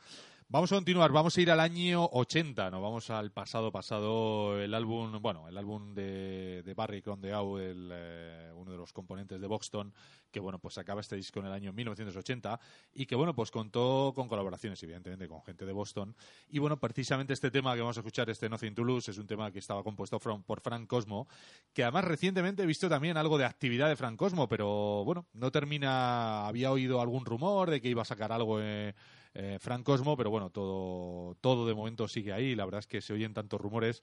[0.49, 4.75] Vamos a continuar, vamos a ir al año 80, nos vamos al pasado pasado, el
[4.75, 9.47] álbum, bueno, el álbum de, de Barry Condeau, el, eh, uno de los componentes de
[9.47, 9.91] Boxton,
[10.31, 12.59] que bueno, pues acaba este disco en el año 1980
[12.93, 16.15] y que bueno, pues contó con colaboraciones, evidentemente, con gente de Boston.
[16.49, 19.25] Y bueno, precisamente este tema que vamos a escuchar, este Nothing to Lose, es un
[19.25, 21.27] tema que estaba compuesto from- por Frank Cosmo,
[21.73, 25.51] que además recientemente he visto también algo de actividad de Frank Cosmo, pero bueno, no
[25.51, 28.93] termina, había oído algún rumor de que iba a sacar algo eh,
[29.33, 32.55] eh, Frank Cosmo, pero bueno, todo, todo de momento sigue ahí.
[32.55, 34.01] La verdad es que se oyen tantos rumores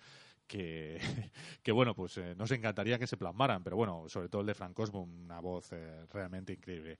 [0.50, 0.98] que,
[1.62, 4.54] que bueno, pues eh, nos encantaría que se plasmaran, pero bueno, sobre todo el de
[4.54, 6.98] Frank Cosmo, una voz eh, realmente increíble.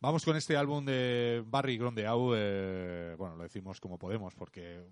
[0.00, 4.84] Vamos con este álbum de Barry Grondeau, eh, bueno, lo decimos como podemos, porque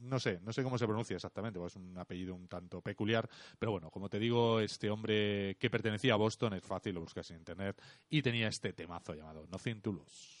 [0.00, 3.28] no sé, no sé cómo se pronuncia exactamente, porque es un apellido un tanto peculiar,
[3.58, 7.30] pero bueno, como te digo, este hombre que pertenecía a Boston es fácil, lo buscas
[7.30, 10.40] en internet, y tenía este temazo llamado Nothing to Lose.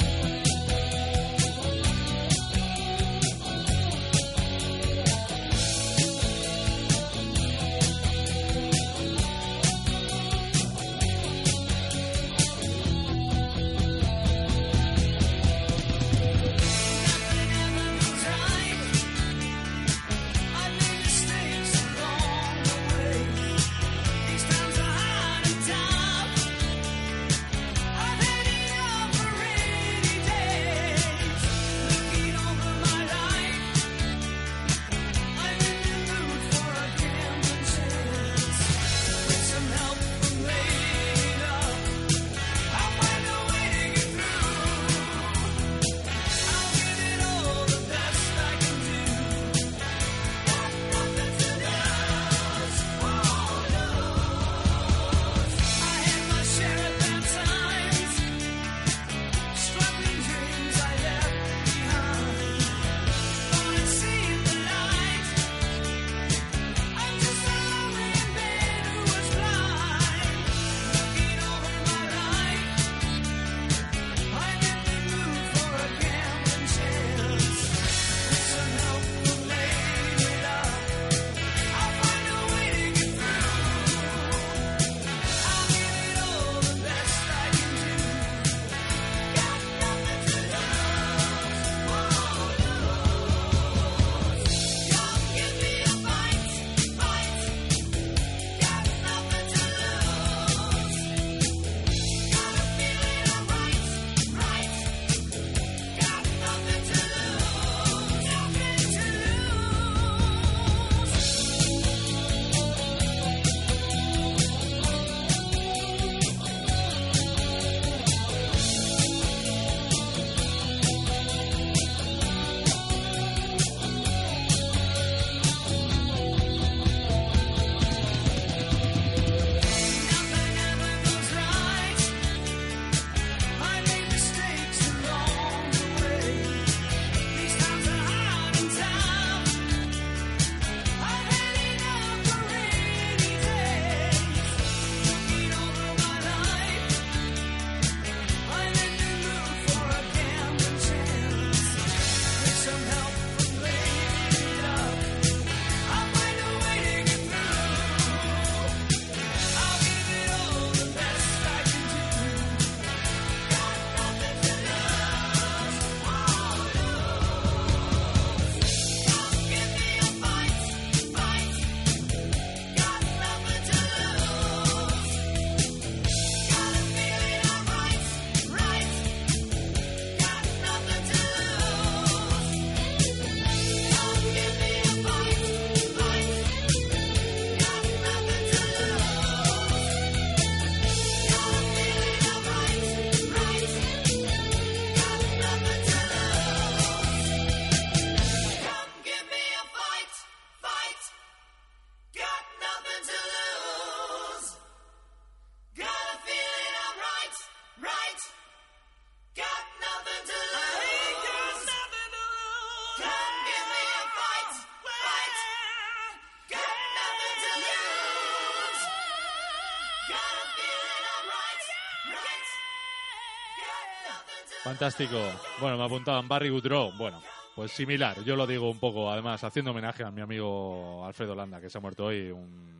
[224.71, 225.19] Fantástico.
[225.59, 226.93] Bueno, me apuntaban Barry Goodrow.
[226.97, 227.21] Bueno,
[227.53, 228.23] pues similar.
[228.23, 231.77] Yo lo digo un poco, además, haciendo homenaje a mi amigo Alfredo Landa, que se
[231.77, 232.31] ha muerto hoy.
[232.31, 232.71] Un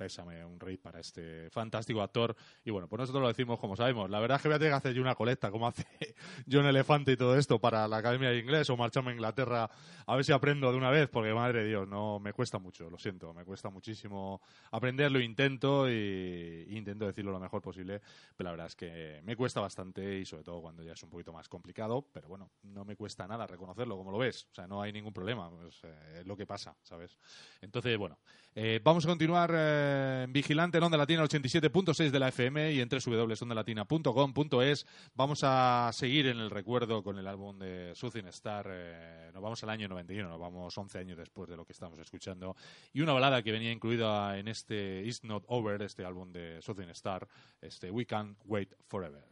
[0.00, 2.34] pésame, un rey para este fantástico actor.
[2.64, 4.08] Y bueno, pues nosotros lo decimos como sabemos.
[4.08, 5.84] La verdad es que voy a tener que hacer yo una colecta, como hace
[6.50, 9.70] John Elefante y todo esto, para la Academia de Inglés o marcharme a Inglaterra
[10.10, 12.90] a ver si aprendo de una vez, porque madre de Dios, no me cuesta mucho,
[12.90, 14.42] lo siento, me cuesta muchísimo
[14.72, 18.00] aprenderlo, intento y, intento decirlo lo mejor posible,
[18.36, 21.10] pero la verdad es que me cuesta bastante y sobre todo cuando ya es un
[21.10, 24.66] poquito más complicado, pero bueno, no me cuesta nada reconocerlo, como lo ves, o sea,
[24.66, 27.16] no hay ningún problema, pues, eh, es lo que pasa, ¿sabes?
[27.60, 28.18] Entonces, bueno,
[28.56, 32.88] eh, vamos a continuar eh, Vigilante en Onda Latina 87.6 de la FM y en
[32.88, 34.86] www.ondalatina.com.es.
[35.14, 38.66] Vamos a seguir en el recuerdo con el álbum de Soothing Star.
[38.68, 41.98] eh, nos vamos al año 91, nos vamos 11 años después de lo que estamos
[41.98, 42.56] escuchando.
[42.92, 46.90] Y una balada que venía incluida en este It's Not Over, este álbum de Soothing
[46.90, 47.26] Star,
[47.60, 49.22] este We Can't Wait Forever.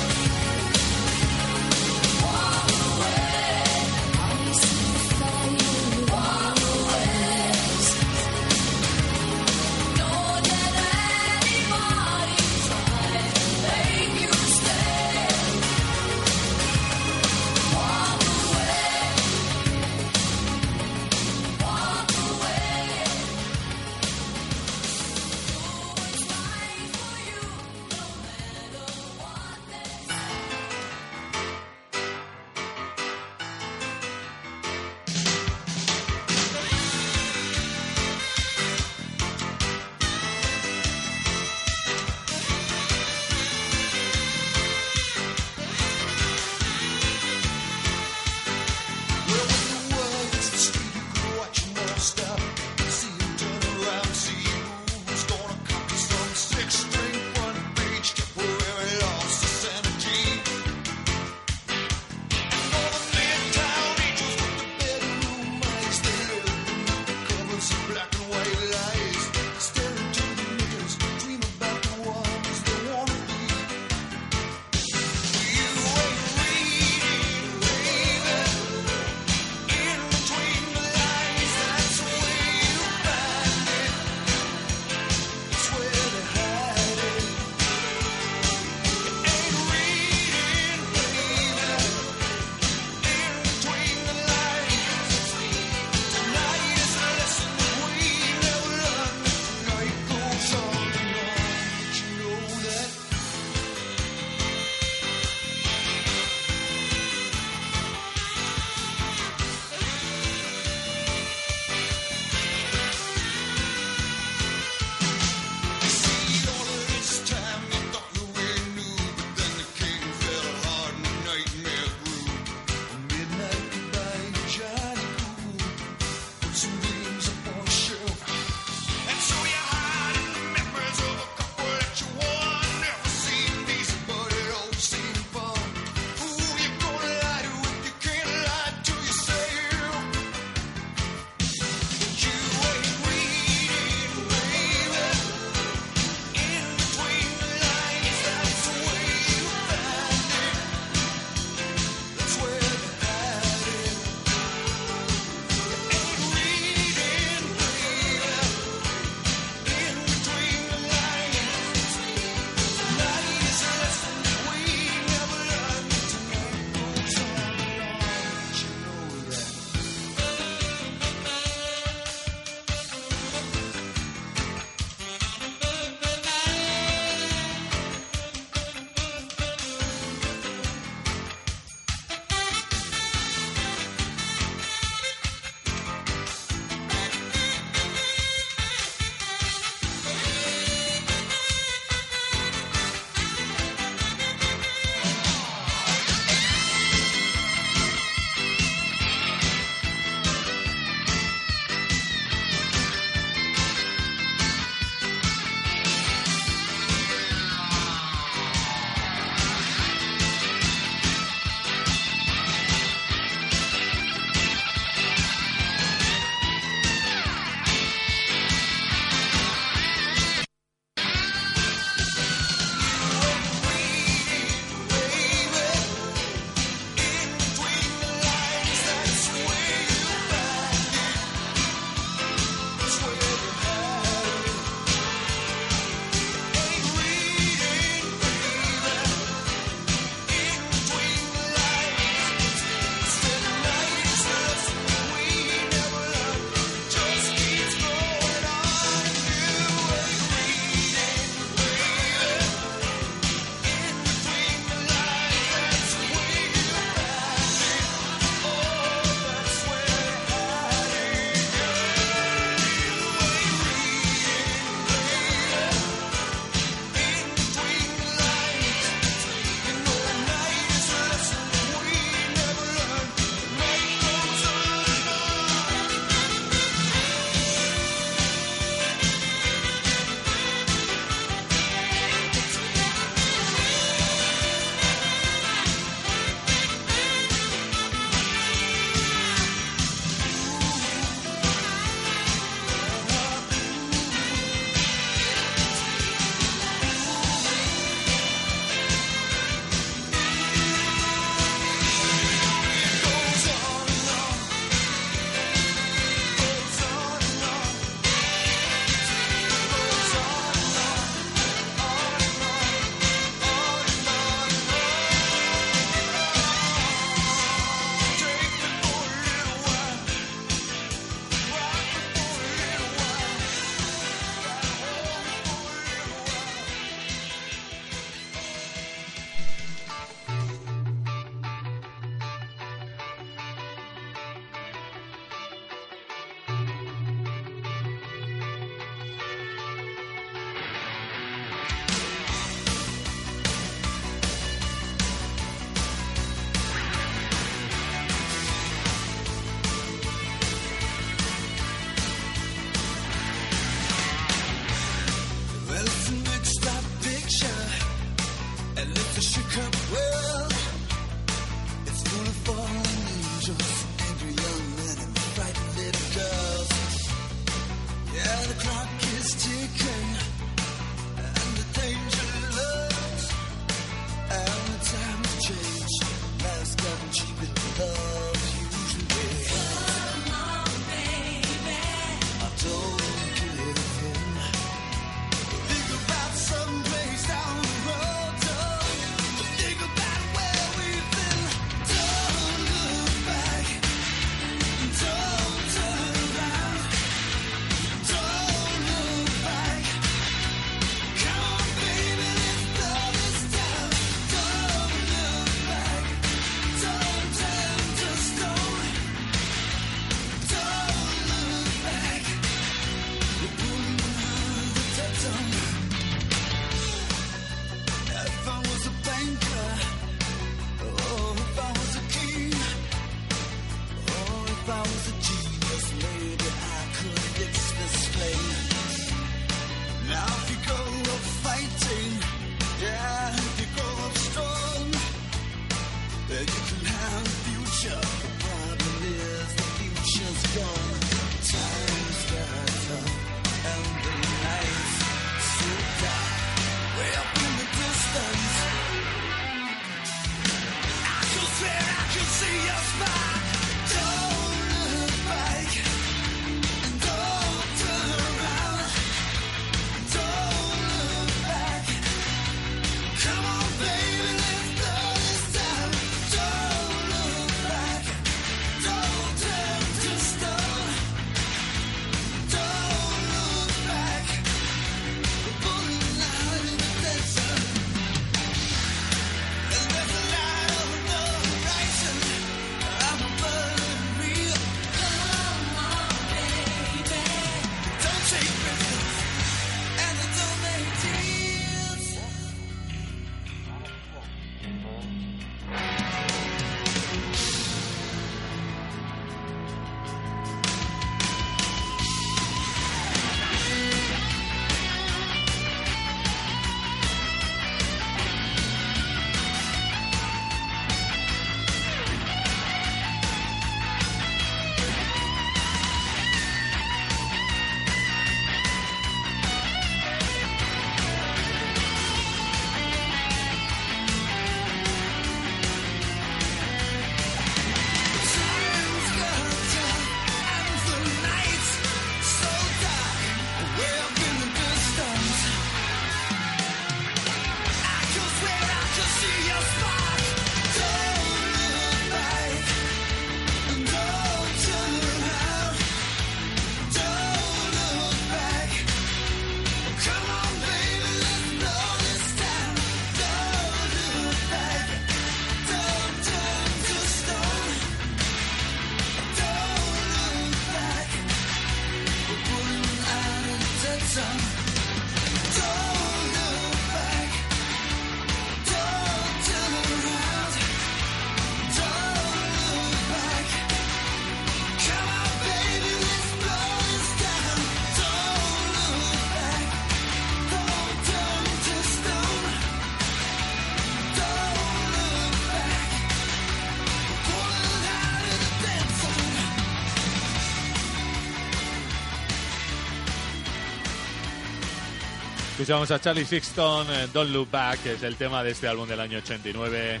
[595.62, 598.88] Escuchamos a Charlie Sixton, eh, Don't Look Back, que es el tema de este álbum
[598.88, 600.00] del año 89.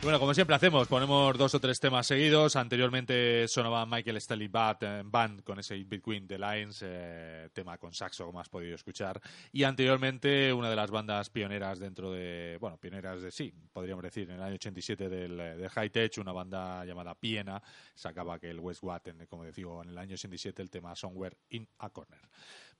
[0.00, 2.56] Y bueno, como siempre hacemos, ponemos dos o tres temas seguidos.
[2.56, 8.26] Anteriormente sonaba Michael Stanley eh, Band con ese Between the Lines, eh, tema con saxo,
[8.26, 9.20] como has podido escuchar.
[9.52, 14.28] Y anteriormente una de las bandas pioneras dentro de, bueno, pioneras de sí, podríamos decir,
[14.30, 17.62] en el año 87 del, eh, del High Tech, una banda llamada Piena,
[17.94, 21.68] sacaba que el West Watten, como digo, en el año 87 el tema Somewhere in
[21.78, 22.18] a Corner.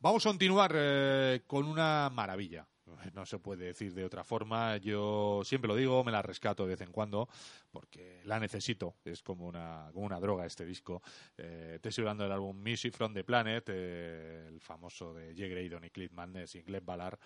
[0.02, 2.66] Vamos a continuar eh, con una maravilla.
[3.14, 4.76] No se puede decir de otra forma.
[4.78, 7.28] Yo siempre lo digo, me la rescato de vez en cuando,
[7.70, 8.96] porque la necesito.
[9.04, 11.02] Es como una, como una droga este disco.
[11.38, 15.48] Eh, te estoy hablando del álbum Music from the Planet, eh, el famoso de Jay
[15.48, 17.18] Graydon y Cliff Madness y Gleb Ballard.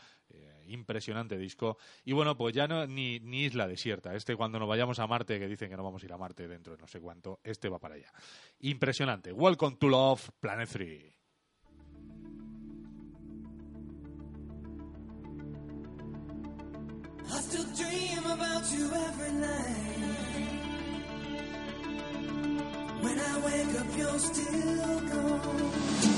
[0.66, 1.78] Impresionante disco.
[2.05, 4.15] Y bueno, pues ya no ni, ni isla desierta.
[4.15, 6.47] Este cuando nos vayamos a Marte, que dicen que no vamos a ir a Marte
[6.47, 8.12] dentro de no sé cuánto, este va para allá.
[8.61, 9.32] Impresionante.
[9.32, 11.15] Welcome to Love, Planet 3.
[17.32, 20.47] I still dream about you every night.
[23.03, 26.15] When I wake up, you're still gone.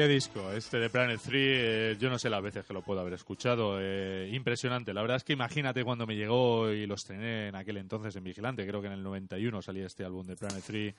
[0.00, 3.00] Qué disco, este de Planet 3, eh, yo no sé las veces que lo puedo
[3.00, 4.94] haber escuchado, eh, impresionante.
[4.94, 8.24] La verdad es que imagínate cuando me llegó y lo estrené en aquel entonces en
[8.24, 10.94] Vigilante, creo que en el 91 salía este álbum de Planet 3.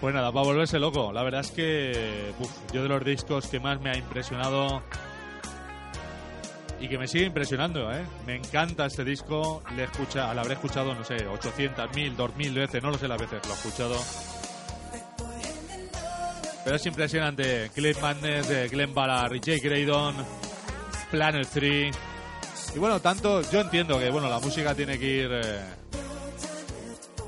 [0.00, 3.58] Pues nada, para volverse loco, la verdad es que uf, yo de los discos que
[3.58, 4.80] más me ha impresionado
[6.78, 8.04] y que me sigue impresionando, ¿eh?
[8.24, 12.92] Me encanta este disco, le escucha, lo habré escuchado, no sé, 800.000, 2.000 veces, no
[12.92, 14.33] lo sé las veces que lo he escuchado.
[16.64, 17.70] Pero es impresionante.
[17.74, 20.14] Cliff Madness, de Glenn Ballard y Jake Graydon,
[21.10, 21.96] Planet 3.
[22.74, 25.60] Y bueno, tanto, yo entiendo que bueno, la música tiene que ir eh,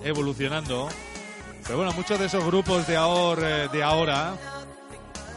[0.02, 0.88] evolucionando.
[1.64, 4.34] Pero bueno, muchos de esos grupos de ahora, eh, de ahora,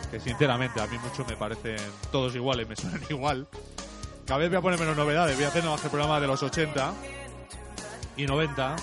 [0.10, 1.78] que sinceramente a mí muchos me parecen
[2.12, 3.48] todos iguales, me suenan igual.
[4.26, 6.42] Cada vez voy a poner menos novedades, voy a hacer nomás el programa de los
[6.42, 6.94] 80
[8.16, 8.76] y 90.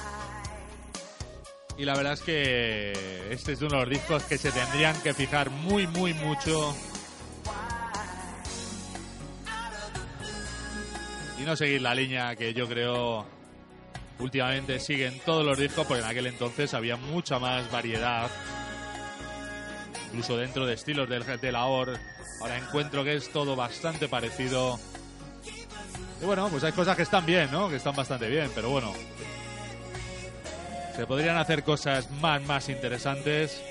[1.79, 2.93] Y la verdad es que
[3.31, 6.75] este es uno de los discos que se tendrían que fijar muy, muy mucho
[11.39, 13.27] y no seguir la línea que yo creo
[14.19, 18.31] últimamente siguen todos los discos, porque en aquel entonces había mucha más variedad,
[20.07, 21.99] incluso dentro de estilos del de la OR.
[22.41, 24.79] Ahora encuentro que es todo bastante parecido.
[26.23, 27.69] Y bueno, pues hay cosas que están bien, ¿no?
[27.69, 28.95] Que están bastante bien, pero bueno.
[30.97, 33.63] Se podrían hacer cosas más, más interesantes.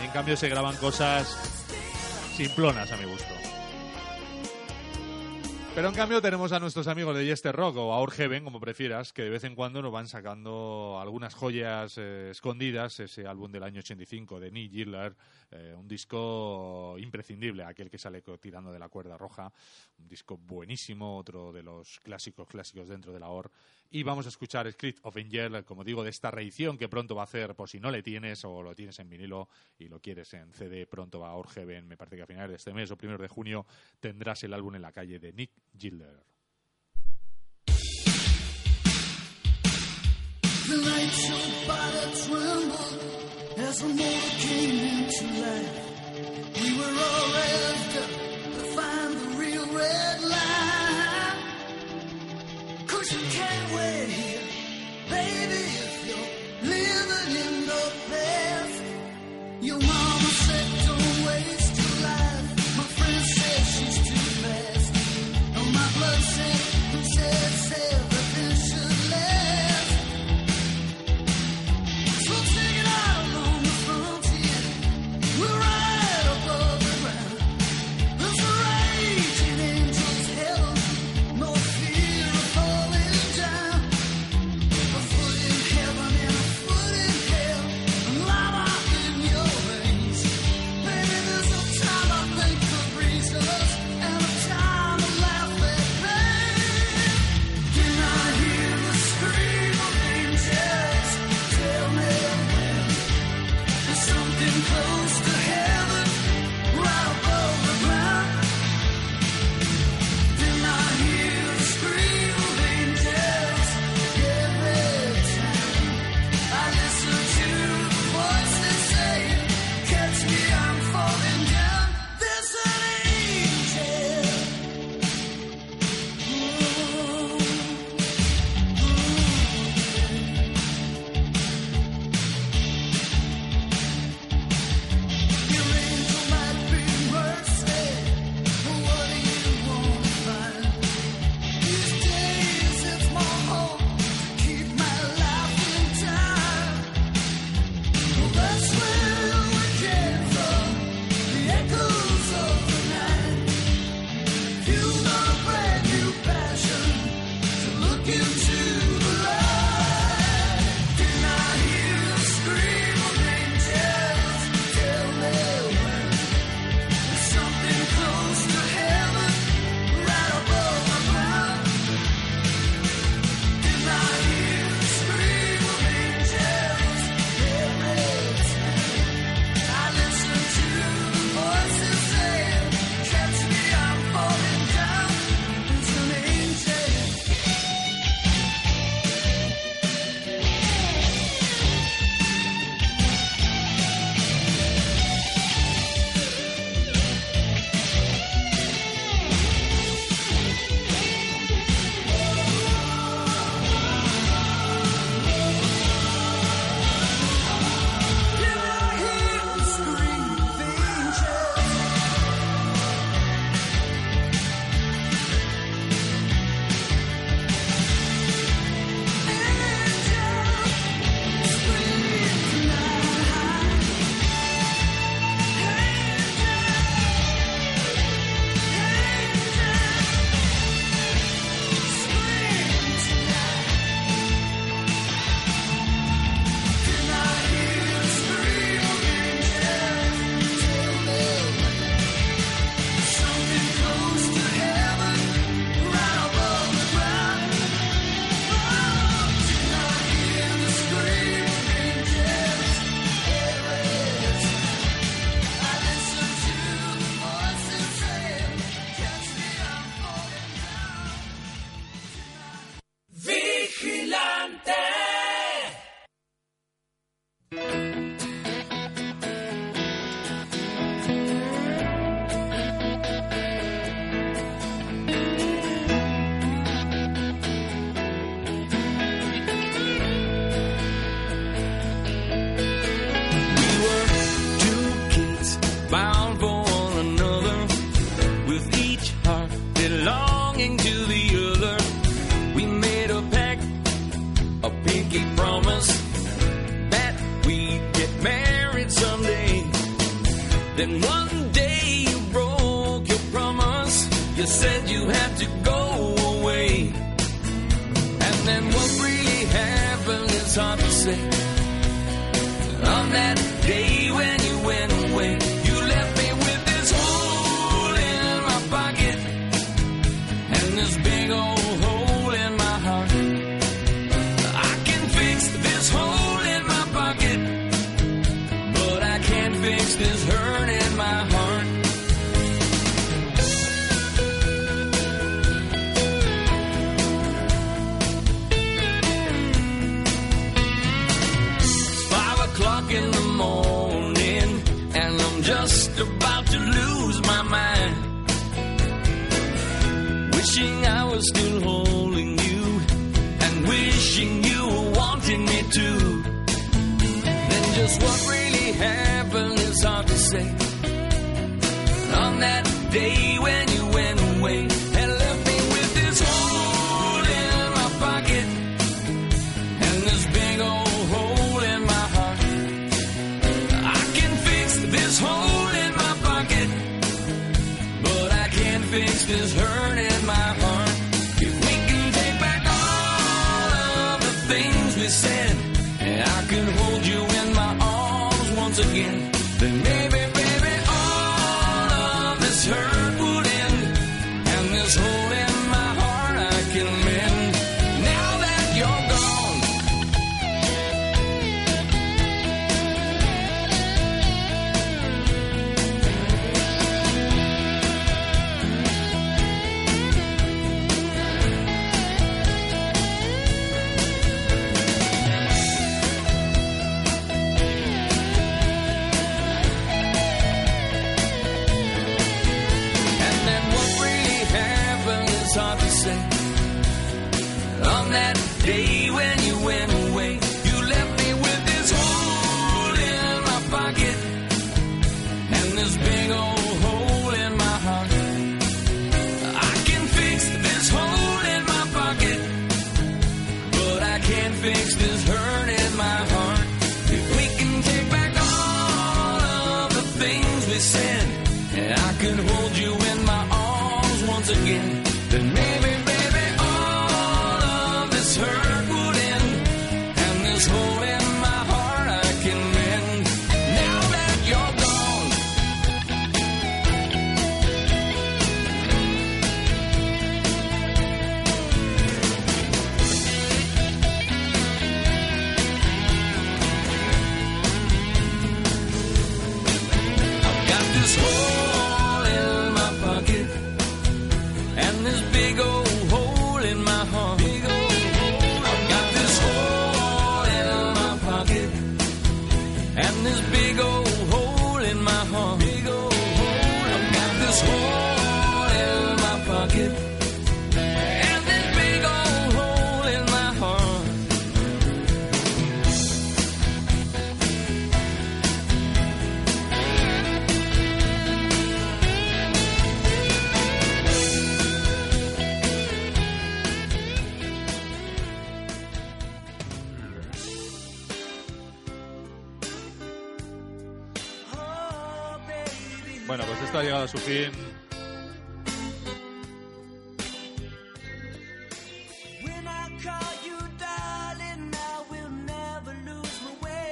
[0.00, 1.26] En cambio se graban cosas
[2.36, 3.34] simplonas a mi gusto.
[5.74, 9.12] Pero en cambio tenemos a nuestros amigos de Yester Rock o Our Heaven, como prefieras,
[9.12, 13.00] que de vez en cuando nos van sacando algunas joyas eh, escondidas.
[13.00, 15.14] Ese álbum del año 85 de Nick Giller,
[15.50, 19.52] eh, un disco imprescindible, aquel que sale tirando de la cuerda roja.
[19.98, 23.50] Un disco buenísimo, otro de los clásicos clásicos dentro de la OR.
[23.90, 27.22] Y vamos a escuchar Script of Angel, como digo, de esta reedición que pronto va
[27.22, 29.48] a hacer, por si no le tienes o lo tienes en vinilo
[29.78, 31.86] y lo quieres en CD, pronto va a Our Heaven.
[31.86, 33.66] Me parece que a finales de este mes o primeros de junio
[34.00, 36.24] tendrás el álbum en la calle de Nick Giller.
[40.66, 40.74] The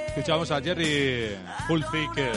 [0.07, 1.37] Escuchamos a Jerry
[1.67, 2.31] Fulfick, eh,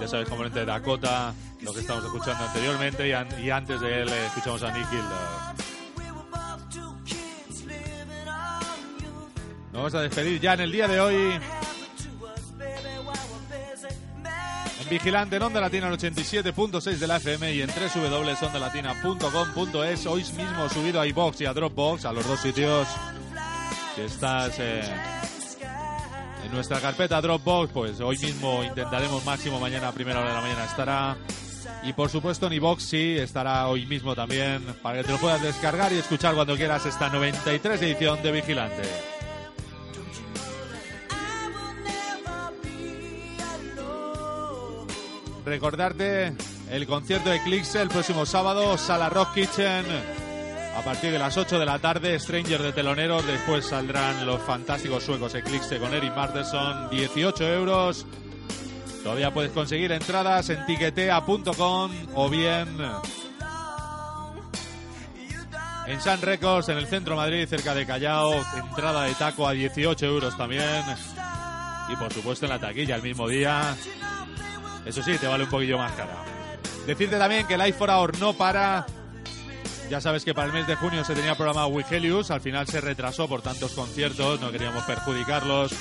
[0.00, 4.26] ya sabes, componente de Dakota, lo que estamos escuchando anteriormente, y, antes de él eh,
[4.26, 4.90] escuchamos a Nick
[9.72, 11.40] Nos vamos a despedir ya en el día de hoy.
[14.90, 20.06] Vigilante en Onda Latina al 87.6 de la FM y en www.ondalatina.com.es.
[20.06, 22.86] Hoy mismo subido a iBox y a Dropbox, a los dos sitios
[23.96, 24.82] que estás eh,
[26.44, 27.72] en nuestra carpeta Dropbox.
[27.72, 31.16] Pues hoy mismo intentaremos máximo, mañana a primera hora de la mañana estará.
[31.82, 35.42] Y por supuesto en iBox sí estará hoy mismo también para que te lo puedas
[35.42, 39.13] descargar y escuchar cuando quieras esta 93 edición de Vigilante.
[45.44, 46.34] recordarte
[46.70, 49.84] el concierto de Clix el próximo sábado, Sala Rock Kitchen.
[50.76, 53.26] A partir de las 8 de la tarde, Stranger de teloneros.
[53.26, 58.06] Después saldrán los fantásticos suecos Eclipse con Eric Marterson, 18 euros.
[59.02, 62.68] Todavía puedes conseguir entradas en tiquetea.com o bien
[65.86, 68.32] en San Records, en el centro Madrid, cerca de Callao.
[68.56, 70.82] Entrada de taco a 18 euros también.
[71.90, 73.76] Y por supuesto en la taquilla el mismo día.
[74.84, 76.14] Eso sí, te vale un poquillo más cara.
[76.86, 78.86] Decirte también que Life for Hour no para.
[79.90, 82.80] Ya sabes que para el mes de junio se tenía programado Wigelius, al final se
[82.80, 85.72] retrasó por tantos conciertos, no queríamos perjudicarlos.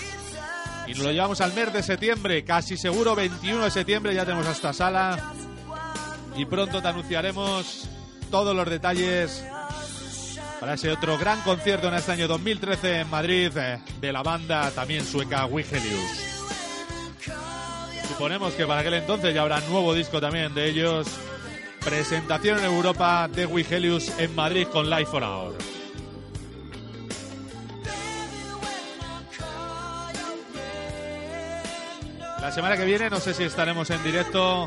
[0.87, 4.47] Y nos lo llevamos al mes de septiembre, casi seguro 21 de septiembre ya tenemos
[4.47, 5.33] esta sala.
[6.35, 7.87] Y pronto te anunciaremos
[8.29, 9.43] todos los detalles
[10.59, 14.71] para ese otro gran concierto en este año 2013 en Madrid eh, de la banda
[14.71, 16.32] también sueca Wigelius.
[18.07, 21.07] Suponemos que para aquel entonces ya habrá nuevo disco también de ellos.
[21.83, 25.55] Presentación en Europa de Wigelius en Madrid con Life for Hour.
[32.41, 34.65] La semana que viene no sé si estaremos en directo,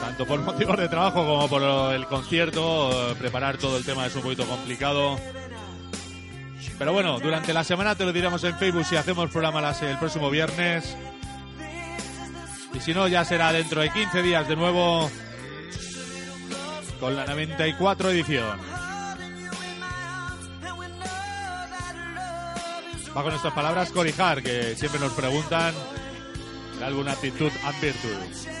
[0.00, 3.14] tanto por motivos de trabajo como por el concierto.
[3.18, 5.18] Preparar todo el tema es un poquito complicado.
[6.78, 10.30] Pero bueno, durante la semana te lo diremos en Facebook si hacemos programa el próximo
[10.30, 10.96] viernes.
[12.74, 15.10] Y si no, ya será dentro de 15 días de nuevo
[16.98, 18.58] con la 94 edición.
[23.16, 25.72] Va con estas palabras Corijar, que siempre nos preguntan
[26.82, 28.54] alguna actitud and virtud.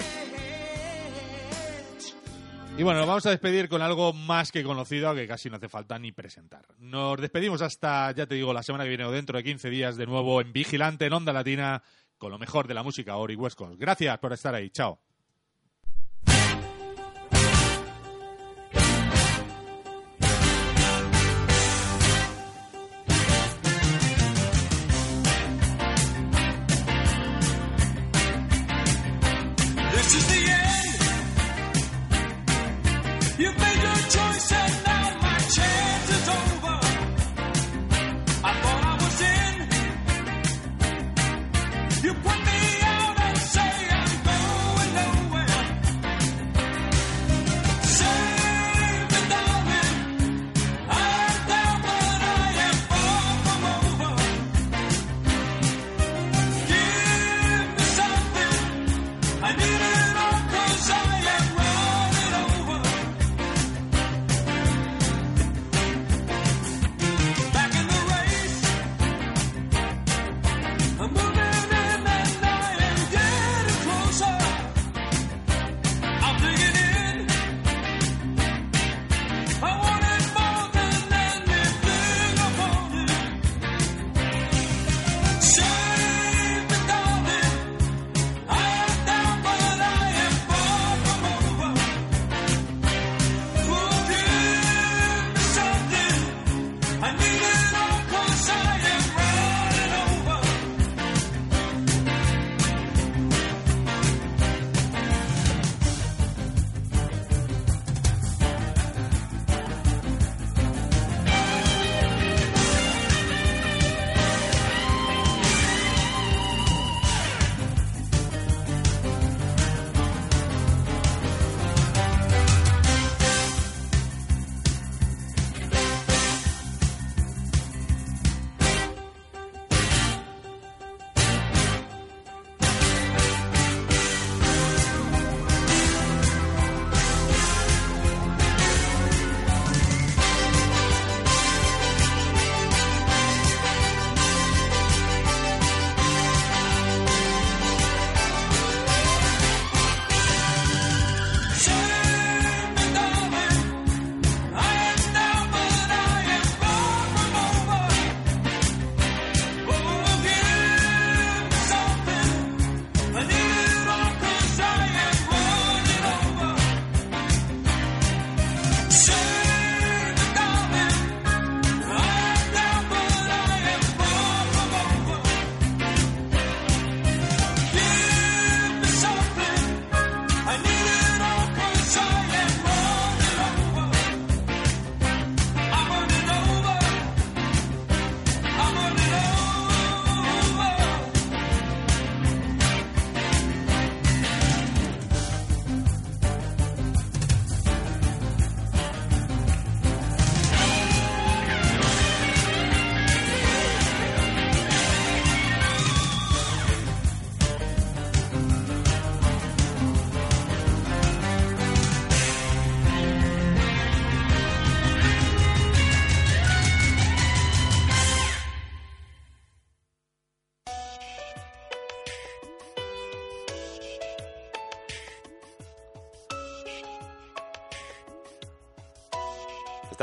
[2.76, 5.68] Y bueno, nos vamos a despedir con algo más que conocido, que casi no hace
[5.68, 6.66] falta ni presentar.
[6.78, 9.96] Nos despedimos hasta, ya te digo, la semana que viene o dentro de 15 días
[9.96, 11.82] de nuevo en Vigilante, en Onda Latina,
[12.18, 13.60] con lo mejor de la música Ori West.
[13.76, 14.70] Gracias por estar ahí.
[14.70, 15.00] Chao.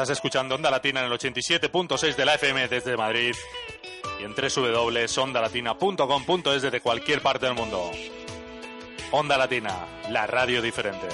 [0.01, 3.35] Estás escuchando Onda Latina en el 87.6 de la FM desde Madrid
[4.19, 7.91] y en www.ondalatina.com.es desde cualquier parte del mundo.
[9.11, 11.07] Onda Latina, la radio diferente.